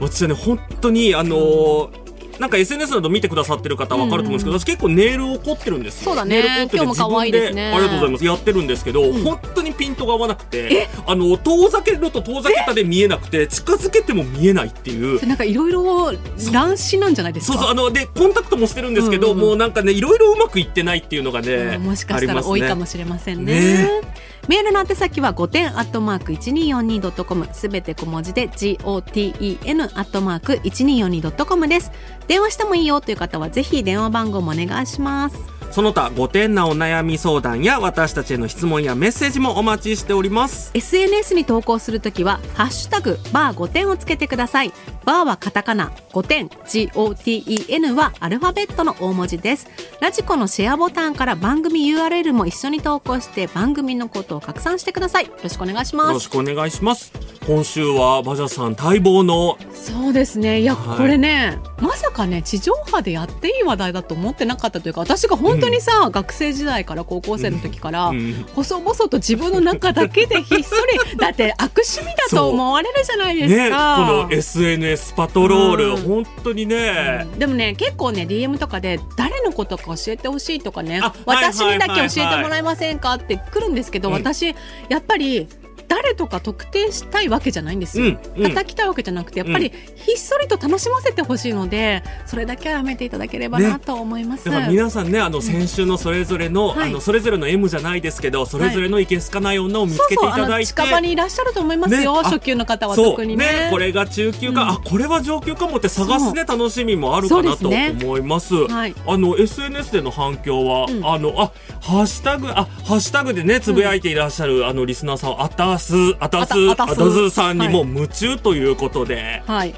[0.00, 2.07] 私はね本当にあのー
[2.38, 6.04] なんか SNS など見てくださってる方は分かると思うんですけど、私結構ネイルを凝ってるんですよ。
[6.04, 6.40] そうだね。
[6.40, 7.72] ネイル凝ってて今日も可愛いですね。
[7.72, 8.24] ありがとうございます。
[8.24, 15.26] やってるんですけど、本当にピントが合わなくて、あの、遠ざけると遠ざけたで見えなくて、近づけても見えないっていう。
[15.26, 16.12] なんかいろいろ
[16.52, 17.54] 乱視なんじゃないですか？
[17.54, 19.48] そうそう、あの、で、コンタクトもしてるんですけど、うんうんうん。
[19.48, 23.52] もうなんかね、いろいろうまくいってないっていうのがね、うんもしかしたら多いかもしれませんね。
[23.52, 24.00] ね
[24.48, 31.92] メールの宛先は5点アットマーク 1242.com すべて小文字で GOTEN アットマーク 1242.com です。
[32.28, 35.57] 電話してもいいよという方はぜひ電話番号もお願いします。
[35.78, 40.72] その他、5点なお悩み相談や私たちへの質問やメッセージもお待ちしております。
[40.74, 44.72] SNS に投稿するときは「ハッシュタグバー5点」をつけてください。
[45.04, 49.68] バーはカタカナ5点 GOTEN はアルファベットの大文字です。
[50.00, 55.26] ラジコのシェアボタンから番組 URL も一緒に投稿して番組のことを拡散してください。
[55.26, 56.12] よろしくお願いしよます。
[56.14, 57.12] ろしくお願いします。
[57.46, 60.60] 今週はバジャさん待望のそうですね。
[60.60, 60.98] いや、はい。
[60.98, 68.46] これねまさかね地上波でやっていい話題だと思ってなかったというか私が本当にさ、学生時代から高校生の時から、うん。
[68.54, 73.96] 細々と自分の中だけでひっそり だって悪趣味だと思われるじゃないですね、か。
[73.96, 75.96] この SNS パトロール、うん。
[76.02, 84.14] 本当にね、でもね結構ね DM とかで誰のことか教えてほしいとかねあ私にだけ教えてもらえませんかって来るんですけど、うん。
[84.14, 84.54] 私
[84.88, 85.48] やっぱり
[85.88, 88.08] 誰とか特定したいわけじゃないんですよ、う
[88.40, 88.50] んうん。
[88.50, 96.90] 叩きたいわけじゃなくてやっぱりひっそりと楽しませてほしいのでそれだけはやめていただければなと思います、だから皆さんねあの先週のそれぞれの、はい。
[96.90, 103.44] あのそれぞれの M じゃないですけどそれぞれのいけすかない女を見つけていただいての近場にいらっしゃると思いますよ、ねあ初級の方は特にね。
[103.44, 104.68] ねこれが中級か、うん。
[104.70, 108.54] あこれは上級かもって探すね楽しみもあるかなと思います。
[108.54, 108.94] はい。
[109.06, 111.06] あの SNS での反響は、うん。
[111.06, 117.88] あのあハッシュタグあハッシュタグでねつぶやいていらっしゃる、あのリスナーさんあたすあたすあたすあたすさんにもはい。
[117.88, 119.74] 夢中ということで、はい。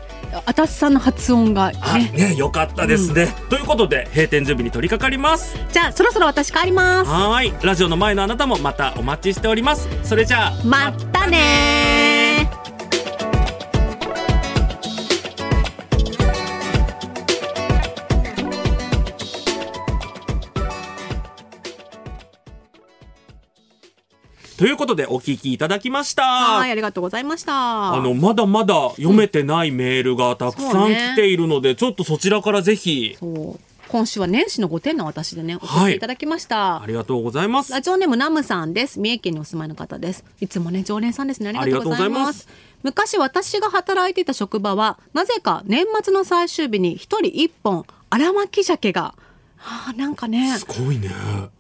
[0.47, 5.57] あたすさんの発音があねねよかったですね、ということで閉店準備に取り掛かります。
[5.73, 7.11] じゃあそろそろ私帰ります。
[7.11, 7.53] はーい。
[7.63, 9.89] ラジオの前のあなたもまたお待ちしております。
[10.05, 12.10] それじゃあまたね
[24.61, 26.23] ということでお聞きいただきました。
[26.23, 27.95] はいありがとうございました。
[27.95, 31.13] あのまだまだ読めてないメールがたくさんね。
[31.15, 33.17] 来ているので、ちょっとそちらからぜひ。
[33.89, 35.93] 今週は年始の5点の私でね送はい。
[35.93, 37.73] っていただきました、ありがとうございます。
[37.73, 39.01] ラジオネームナムさんです。
[39.01, 40.27] 三重県にお住まいの方です。
[40.43, 41.49] いつもね常連さんですね。
[41.59, 42.41] ありがとうございまます。
[42.41, 42.49] す
[42.83, 49.15] 昔私が働いていた職場はなぜか年末の最終日に一人一本荒巻き鮭が
[49.63, 51.11] あーなんかねすごいね。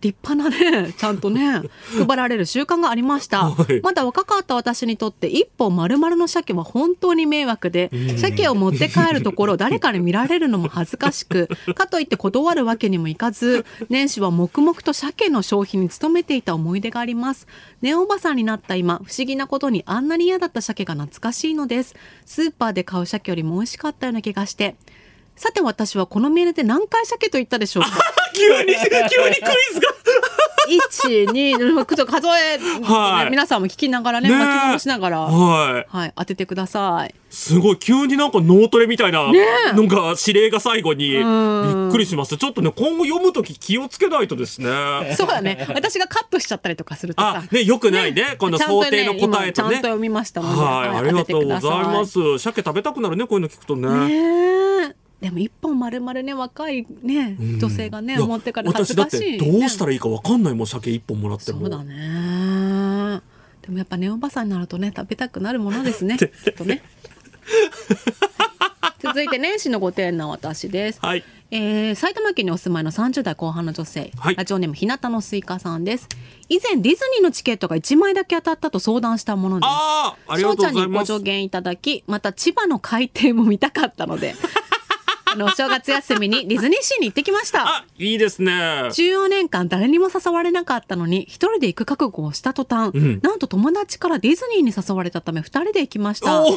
[0.01, 1.62] 立派なねちゃんとね
[2.07, 3.80] 配られる習慣がありました、はい。
[3.82, 17.46] まだ若かった私にとって一本丸々の鮭は本当に迷惑で鮭を持って帰るところを誰かに見られるのも恥ずかしくかといって断るわけにもいかず年始は黙々と鮭の消費に努めていた思い出があります。
[17.82, 21.94] ネオおばさんになった今不思議なことにあんなに嫌だった鮭が懐かしいのです。
[22.24, 24.76] スーパーで買う鮭よりも美味しかったような気がして
[25.41, 27.88] さて私はこのメールで何回鮭と言ったでしょうか？
[28.36, 28.74] 急に
[29.09, 29.88] 急にクイズが。
[30.68, 33.30] 一二数え、はい。
[33.30, 35.86] 皆さんも聞きながらね巻き戻しながら、はい。
[35.88, 37.14] はい、当ててください。
[37.30, 39.72] すごい急になんか脳トレみたいな、え。
[39.72, 41.88] なんか指令が最後にびん。
[41.88, 45.14] っくりしましたちょっとね今後読むとき気をつけないとですね。
[45.16, 45.66] そうだね。
[45.74, 47.43] 私がカットしちゃったりとかするとさ。
[47.51, 48.36] あねよくないね。
[48.38, 49.30] この想定の答えとね。
[49.30, 52.38] 今ちゃんと読みましたので、はい、ありがとうございます。
[52.38, 54.95] 鮭食べたくなるね、こういうの聞くとね。
[55.20, 59.58] でも一本丸々ね若いねうん女性がね持ってから恥私だっずかしい、てね。
[59.58, 61.60] どうしたらいいかわかんないもん、鮭一本もらっても。
[61.60, 63.20] そうだね。
[63.62, 66.16] でもやっぱねおばさんになるとね食べたくなるものですね。
[66.18, 66.82] きっとね。
[68.98, 71.00] 続いて年始のご提案私です。
[71.02, 71.24] はい。
[71.50, 76.08] えー埼玉県にお住まいの30代後半の女性、はいラジオネームひなたのスイカさんです
[76.48, 81.12] 以前ディズニーのチケットが1枚だけ当たったと相談したものですああ、ありがとうござい翔ちゃんにごます。
[81.12, 84.36] 助言いただきまた千葉の海底も見たかったので
[85.33, 88.53] あのお正月休みにディズニーシーに行ってきましたあ、いいですね。
[88.53, 96.49] 14年間誰にも誘われなかったのに一人で行く覚悟をした途端、んなんと友達からディズニーに誘われたため二人で行きましたお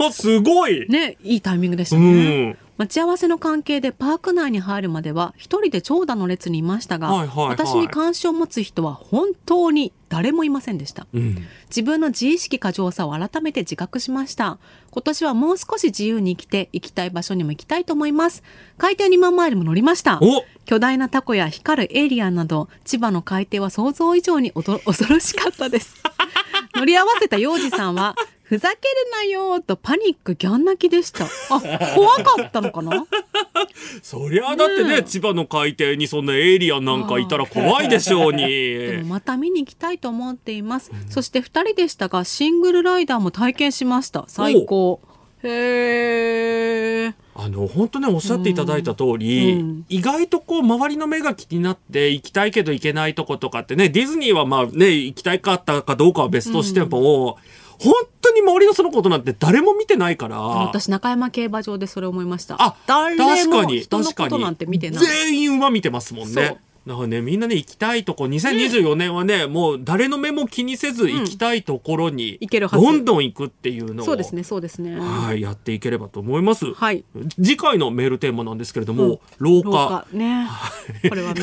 [0.00, 0.86] お、すごい。
[0.88, 2.58] ねいいタイミングでしたうね、ん。
[2.78, 7.48] 待ち合わせの関係でパーク内に入るまでは一人で長蛇の列にいましたが、はいはいはい。
[7.50, 11.44] 私に関心を持つ人は本当に誰もいませんでした、うん。
[11.66, 14.58] 自分の自意識過剰さを改めて自覚しました。
[14.92, 18.44] 今年はもう少し自由に生きて行きたい場所にも行きたいと思います。
[18.78, 20.20] 海底2万マイルも乗りました。
[20.22, 20.44] お！
[20.64, 25.96] 巨大なタコや光るエイリアンなど千葉の海底は想像以上に恐ろしかったです。
[26.76, 28.14] 乗り合わせた幼児さんは
[28.48, 28.80] ふざける
[29.12, 31.26] なよとパニックギャン泣きでした。
[31.26, 31.60] あ
[31.94, 33.06] 怖かったのかな？
[34.02, 38.46] そりゃだってねねえ千葉の海底にそんなエイリアンなんかいたら怖いでしょうに。
[38.46, 44.24] でもまた見に行きたいと思っています、そして2人でしたがシングルライダーも体験しました。
[44.28, 45.02] 最高。
[45.42, 49.84] へえあの本当ねおっしゃっていただいた通り、うん。
[49.90, 57.36] 意外とこう周りの目が気になって行きたいけど行けないとことかってねディズニーはまあね行きたいかったかどうかは別としても、
[57.78, 60.38] 本当に周りのそのことなんて誰も見てないから。
[60.40, 62.56] 私中山競馬場でそれ思いました。
[62.58, 65.04] あ誰も確かに人のことなんて見てない。
[65.04, 66.58] 全員馬見てますもんね
[66.88, 72.84] だからねみんなね行きたいとこ2024年はね、もう誰の目も気にせず行きたいところに、行けるはず。
[72.84, 74.98] どんどん行くっていうのをそうですねそうですね。
[74.98, 77.04] はいやっていければと思います、はい。
[77.36, 80.06] 次回のメールテーマなんですけれども、廊廊下。
[80.10, 80.48] 下ね。
[81.08, 81.34] これは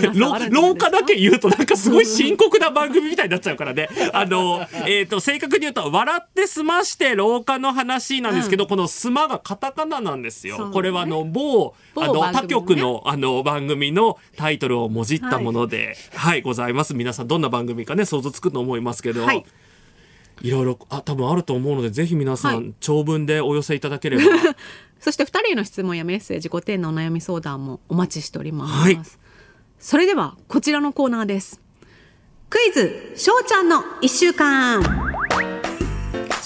[0.90, 3.90] だけ言うとなんかすごい深刻な番組みたいになっちゃうからね。
[4.14, 10.72] あの、えっ、と、正確に言うと、笑って済まして廊下の話なんですけど、このスマがカタカナなんですよ。
[10.74, 16.94] これはあの、某、あの、他局のあの、番組のタイトルをもじったもので、はい、ございます。
[16.94, 19.46] 皆さんどんな番組かね、想像つくと思いますけど、はい。
[20.42, 22.74] いろいろ、あ、多分あると思うので、ぜひ皆さん、はい。
[22.80, 24.24] 長文でお寄せいただければ。
[25.00, 29.00] そして2人への質問やメッセージご点のお悩み相談もお待ちしております、はい。
[29.78, 31.62] それではこちらのコーナーです。
[32.50, 34.82] クイズしょうちゃんの1週間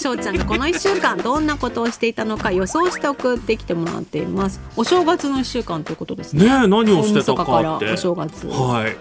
[0.00, 7.92] しょうちゃんがこの1週間どんなことをしていたのか予想して送ってきてもらっていますお正月の1週間ということですねねえ、何をしてたかって。
[7.92, 8.96] お正月はい。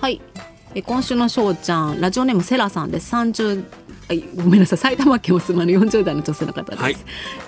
[0.00, 0.20] はい。
[0.74, 3.14] え今週のしょうちゃん、ラジオネームセラさんです。
[3.14, 3.64] 30はい
[4.20, 4.78] ごめんなさい。
[4.78, 6.96] 埼玉県お住まいの40代の女性の方です、はい。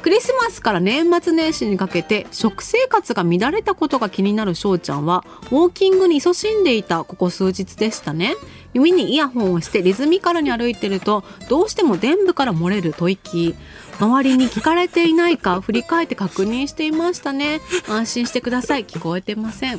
[0.02, 8.34] クリスマスから年末年始にかけて食生活が乱れたことが気になるしょうちゃんはウォーキングに勤しんでいたここ数日でしたね。
[8.72, 13.54] 耳にイヤホンをしてリズミカルに歩いてるとどうしても伝部から漏れる吐息。
[14.00, 17.60] 周りに聞かれていないか振り返って確認していましたね。
[17.88, 18.84] 安心してください。
[18.84, 19.78] 聞こえてません。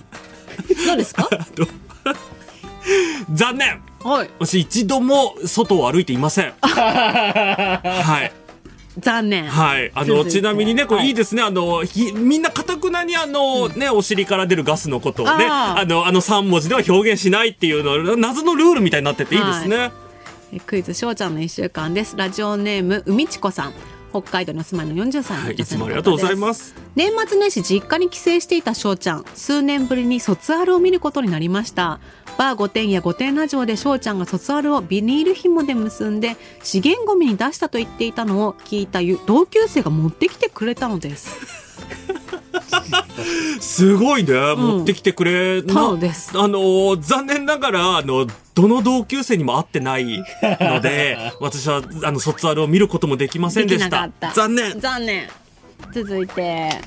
[0.88, 1.27] どうですか？
[3.33, 6.53] 残念はい私一度も外を歩いていません。
[6.61, 8.31] はい。
[8.99, 9.91] 残念はい。
[9.95, 11.41] あの、ちなみにね、これはいいいですね。
[11.41, 19.91] あの、ひみんなかたくなにあの、ね、お尻から出るガスのことをね、あの、あの3文字では表現しないっていうの、謎のルールみたいになってていいですね。
[20.53, 23.73] えクイズしょうちゃんの一週間ですラジオネーム海ちこさん
[24.22, 25.55] 北海道にお住まいの40歳のはい。
[25.55, 26.86] いつ女性の方ですもありがとうございます。
[26.95, 31.99] 年末年始実家に帰省していたしょうちゃん数年ぶりに卒アルを見ることになりました
[32.38, 41.64] バー5点や5点ラジオでしょうちゃんが卒アルをビニール紐で結んで資源ゴミに出したと言っていたのを聞いたゆ同級生が持ってきてくれたのです
[43.59, 46.32] すごいね、持ってきてくれなタオです。
[46.38, 54.09] あのー残念ながらあのどの同級生にも会ってないので 私はあの卒アルを見ることもできませんでした。
[54.34, 54.80] 残念。
[54.80, 55.28] 残念。
[55.93, 56.82] 続いて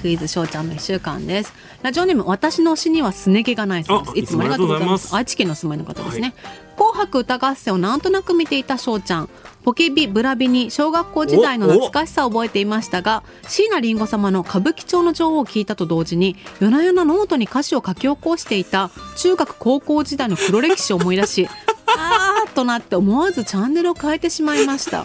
[0.00, 1.52] クイズしょうちゃんの一週間です。
[1.82, 4.12] ラジオネーム私の推しにはすね毛がないそうです。
[4.14, 5.14] あいつもありがとうございます。
[5.14, 6.34] 愛知県のお住まいの方ですね、
[6.76, 9.28] 紅白歌合戦をなんとなく見ていたしょうちゃん
[9.62, 21.48] ポケビブラビに小学校時代の懐かしさを覚えていましたが椎名林檎様の歌舞伎町の女王を聞いたと同時に夜な夜なノートに歌詞を書き起こしていた中学高校時代の黒歴史を思い出し
[21.86, 25.04] あーっとなって思わずチャンネルを変えてしまいました。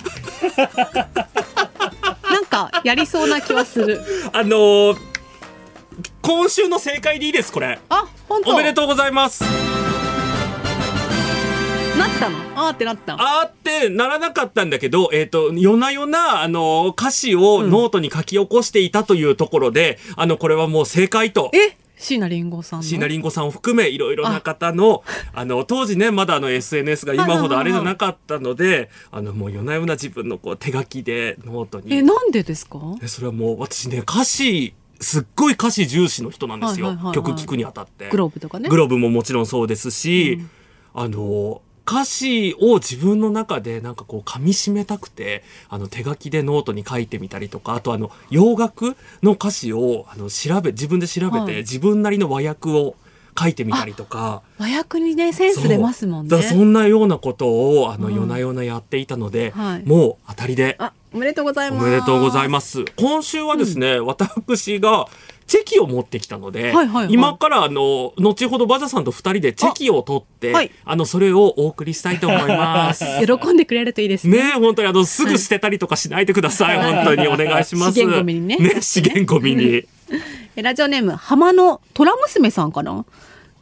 [2.29, 4.01] なんかやりそうな気はする。
[4.31, 4.97] あのー
[6.21, 7.79] 今週の正解でいいですこれ。
[7.89, 8.51] あ本当。
[8.51, 9.43] おめでとうございます
[11.97, 12.37] なったの？
[12.55, 21.51] あーってなったあーってならなかったんだけど、えっ、と、夜な夜な、あの、歌詞をノートに書き起こしていたというところで、あの、これはもう正解と。
[21.53, 21.77] え？
[21.97, 22.83] 椎名林檎さんの？
[22.83, 31.93] 椎名林檎さんを含めいろいろな方の あの当時ねまだあの SNS が今ほどあれじゃなかったのであのもう夜な夜な自分のこう手書きでノートに。
[31.93, 32.79] えなんでですか？
[33.01, 38.09] えそれはもう私ね歌詞すっごい歌詞重視の人なんですよ、曲聴くにあたって。
[38.09, 38.67] globeとかね。
[38.67, 40.41] globeももちろんそうですし、
[40.93, 51.55] あの歌詞を自分の中でなんかこう噛み締めたくてあの手書きでノートに書いてみたりとかあとあの洋楽の歌詞をあの調べ自分で調べて、はい。
[51.57, 52.95] 自分なりの和訳を
[53.37, 54.41] 書いてみたりとか。
[54.57, 56.41] 和訳にねセンス出ますもんね。
[56.41, 57.47] そんなようなこと
[57.81, 58.15] をあの、うん。
[58.15, 59.83] 夜な夜なやっていたので、はい。
[59.85, 60.75] もう当たりで。
[60.79, 61.85] あおめでとうございおます。
[61.85, 62.83] めでとうございます。
[62.97, 65.07] 今週はですね、私が
[65.47, 73.05] チェキを持ってきたので、はいはいはい今からあの後ほどバザさんと二人でチェキを取って、あ,、はいのそれをお送りしたいと思います。
[73.25, 77.93] 喜んでくれるといいですねね本当にあのすぐ捨てたりとかしないでください、はい本当にお願いします。
[77.93, 79.83] 資源ゴミにね資源ゴミに。
[80.55, 83.05] えラジオネーム浜の虎娘さんかな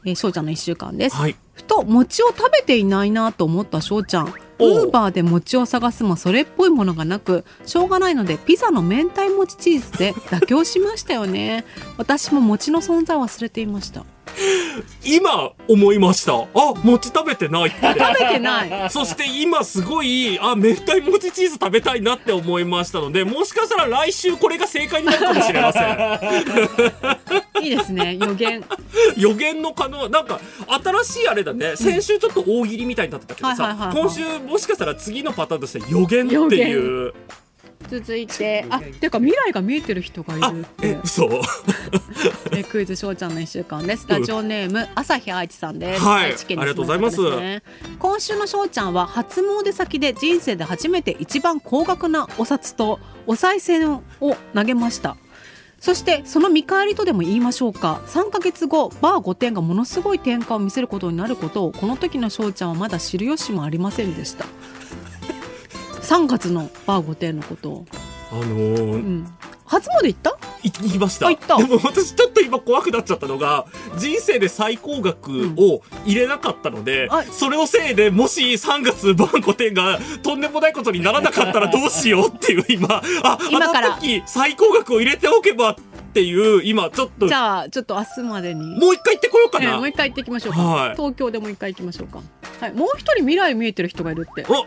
[0.05, 1.35] えー、しょうちゃんの一週間です、はい。
[1.53, 11.65] ふと餅を食べていないなと思ったしょうちゃんウーバーで餅を探すもそれっぽいものがなくしょうがないのでピザの明太餅チーズで妥協しましたよね。
[11.97, 14.05] 私も餅の存在を忘れていました。
[15.05, 16.33] 今思いました。
[16.33, 16.47] あ、
[16.83, 17.77] 餅食べてないって。
[17.81, 27.63] 食べてないそして今すごい、あ、明太餅チーズ食べたいなって思いましたので、もしかしたら来週これが正解になるかもしれません。
[27.63, 28.63] いいですね予言
[29.15, 31.75] 予言の可能、なんか新しいあれだね。
[31.75, 37.13] 先週ちょっと大喜利みたいになってたけどさ今週もしかしたら次のパターンとして予言っていう。
[37.89, 41.29] 続いてあていうか未来が見えてる人がいあるっ、てえ、嘘。
[42.55, 44.05] えクイズしょうちゃんの一週間です。
[44.07, 46.01] ラジオネーム朝日愛知さんです。
[46.01, 47.61] はい愛知県にありがとう住ございます
[47.99, 54.01] 今週のしょうちゃんは初詣先で人生で初めて一番高額なお札とお賽銭を
[54.53, 55.17] 投げました。
[55.83, 64.45] そしてその見返りとでも言いましょうか3ヶ月後バー5点がものすごい転換を見せることになることをこの時のしょうちゃんはまだ知る由もありませんでした
[66.03, 67.85] 3月のバー5点のことを、
[68.31, 69.27] あのうー、ん、
[69.65, 70.37] 初詣行った？
[70.63, 71.27] い行きました。
[71.27, 71.57] あ行った。
[71.57, 73.65] でも私ちょっと今怖くなっちゃったのが
[73.97, 83.93] 人生で最高額を入れなかったので、あそれのせいでもし3月バンコ店がとんでもないことにならなかったらどうしようっていう今あ今から。
[83.93, 85.75] あの時最高額を入れておけばっ
[86.13, 88.79] ていう今ちょっとじゃあちょっと明日までに。
[88.79, 90.95] もう一回行ってこようかな、ええもう一回行ってきましょうか、はい。
[90.95, 92.21] 東京でもう一回行きましょうか、
[92.61, 94.65] はい、もう一人未来見えてる人がいるって、お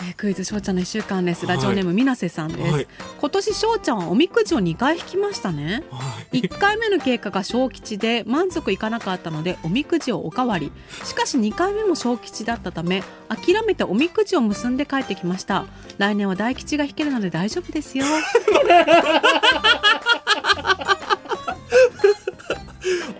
[0.00, 1.46] えークイズしょうちゃんの一週間です。
[1.46, 2.86] ラジオネームみなせさんです、はい。
[3.20, 5.84] 今年しょうちゃんはおみくじを2回引きましたね。
[5.90, 6.40] はい。
[6.40, 10.72] 1回目の経過が小吉で満足いかなかったのでおみくじをおかわり。
[11.04, 15.66] しかし2回目も小吉だったため諦めておみくじを結んで帰ってきました。
[15.98, 18.04] 来年は大吉が引けるので大丈夫ですよ。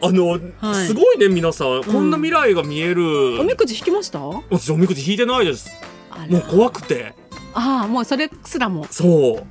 [0.01, 0.39] あの、は
[0.83, 0.87] い。
[0.87, 3.41] すごいね皆さん、こんな未来が見える。
[3.41, 4.20] おみくじ引きました？
[4.51, 5.68] 私おみくじ引いてないです
[6.27, 7.14] もう怖くて。
[7.55, 8.87] ああもうそれすらも。
[8.91, 9.47] そう。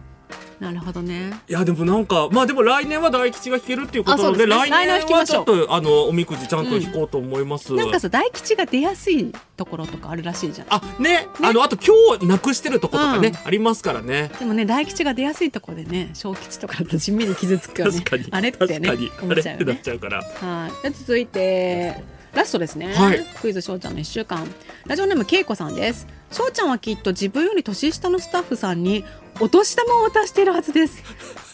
[0.59, 1.39] なるほどね。
[1.47, 4.55] いやでもなんかまあでも来年は大吉が引けるっていうことなのでね。
[4.55, 10.68] 来年はちょっとあのおみくじちゃんと引こうと思います、なんかさ大吉が出やすいところとかあるらしいじゃん。
[10.72, 11.28] あね。
[11.43, 13.36] あのあと今日なくしてるとことかね、うん。
[13.47, 14.32] ありますからね。
[14.39, 17.99] でもね大吉が出やすいところでね小吉とかだと地味に傷つくよね。
[17.99, 18.28] 確かに。
[18.32, 18.89] あれってね
[19.22, 20.18] 思っちゃうよあれってなっねちゃうから。
[20.18, 20.28] はい。
[20.32, 22.01] じゃあ続いて
[22.34, 23.24] ラストですね、はい。
[23.39, 24.47] クイズしょうちゃんの一週間。
[24.88, 29.05] ラジオネームけいこさんですしょうちゃんはきっと自分より年下のスタッフさんに
[29.39, 31.03] お年玉を渡しているはずです。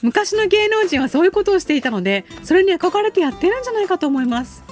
[0.02, 4.64] 昔の芸能人はそういうことをしていたのでそれに憧れてやってるんじゃないかと思います。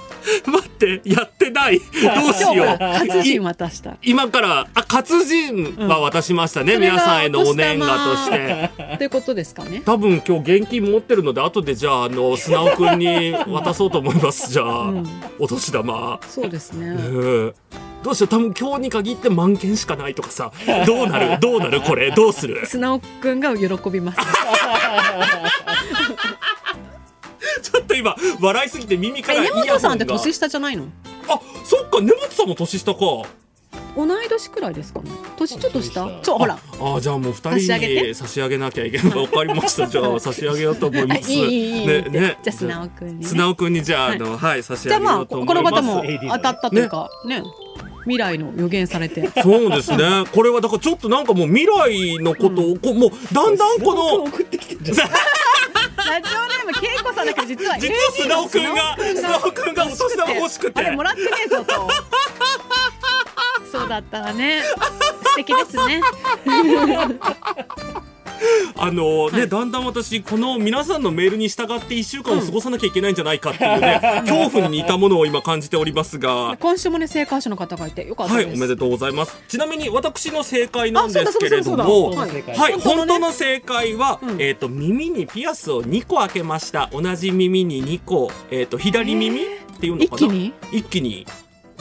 [0.46, 1.80] 待ってやってない？
[1.80, 1.86] ど
[2.30, 2.78] うしよう？
[2.78, 3.98] 活人い渡した。
[4.04, 8.98] 今からあ活人は渡しましたね、それが皆さんへのお年賀として。
[8.98, 9.82] ということですかね。
[9.84, 14.52] 多分今日現金持ってるので後でじゃああの砂尾くんに渡そうと思います。
[14.52, 14.94] じゃあ、
[15.40, 16.20] お年玉。
[16.28, 16.88] そうですね。
[16.88, 17.54] うん
[18.04, 18.28] どうしよう。
[18.28, 20.52] 多分今日に限って万件しかないとかさ。
[20.86, 21.40] どうなる？
[21.40, 21.82] どうなる？
[21.82, 22.12] これ。
[22.12, 22.66] どうする？
[22.66, 24.18] 砂尾くんが喜びます。
[27.62, 30.86] ちょっと今笑いすぎて耳からえイヤホンが根本さんって年下じゃないの？
[31.28, 32.02] あそっか。
[32.02, 33.00] 根本さんも年下か。
[33.96, 35.12] 同い年くらいですかね。
[35.38, 36.10] 年ちょっと下？
[36.24, 36.58] そうほら。
[36.80, 38.08] ああじゃあもう二人上げて。
[38.08, 39.18] に差し上げなきゃいけない。
[39.18, 39.86] わかりました。
[39.88, 41.28] じゃあ差し上げようと思います。
[41.30, 41.88] あいいいいいい。
[41.88, 42.38] ねね。
[42.42, 43.26] じゃあ砂尾くんにね。
[43.26, 44.64] 砂尾くんにじゃああのはい。
[44.64, 45.64] 差し上げじゃあまあようと思います。
[45.64, 47.44] この方も当たったというかね
[48.04, 49.30] 未来の予言されて。
[49.42, 50.26] そうですね。
[50.34, 55.10] これはだからちょっとなんかもう未来のことをこうもうだんだんこの送ってきてんじゃん。
[56.12, 60.80] ラジオネームけいこさんだけど実は実は砂尾くんが砂尾くんがお年玉欲しくて。
[60.82, 61.90] あれもらってねえぞと。
[63.72, 64.64] そうだったらね。
[65.24, 66.02] 素敵ですね
[68.78, 76.58] あのね、だんだん私この皆さんのメールに従って1週間を過ごさなきゃいけないんじゃないかっていうね、 恐怖に似たものを今感じておりますが。
[76.60, 79.38] 今週もね正解者の方がいてよかったはい、です、おめでとうございます。
[79.48, 86.90] ちなみに私の正解なんですけれどあも、そうだそうだそうだはい、本当の正解は、うんえっ、と耳にピアスを2個開けました。
[86.92, 89.46] 同じ耳に2個、えっ、と左耳っ
[89.80, 90.18] ていうのかな？
[90.18, 90.54] 一気に？
[90.72, 91.26] 一気に。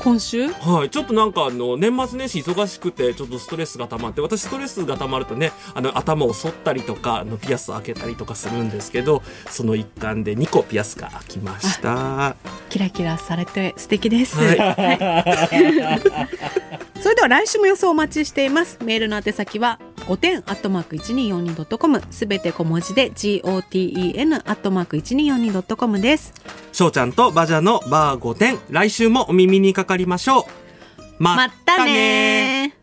[0.01, 0.49] 今週？
[0.49, 12.37] はい、ちょっとなんかあの年末年始忙しくてちょっとストレスが溜まって私ストレスが溜まるとねあの頭を反ったりとかあのピアス開けたりとかするんですけどその一環で2個ピアスが開きました。
[12.69, 14.57] キラキラされて素敵です、はい。
[17.01, 18.79] それでは来週も予想お待ちしています。
[18.85, 26.33] メールの宛先は5点アットマーク 1242.com すべて小文字で GOTEN アットマーク 1242.com です。
[26.73, 30.45] しょうちゃんとバジャのバー5点来週もお耳にかかかりましょう。
[31.19, 32.80] まったねー。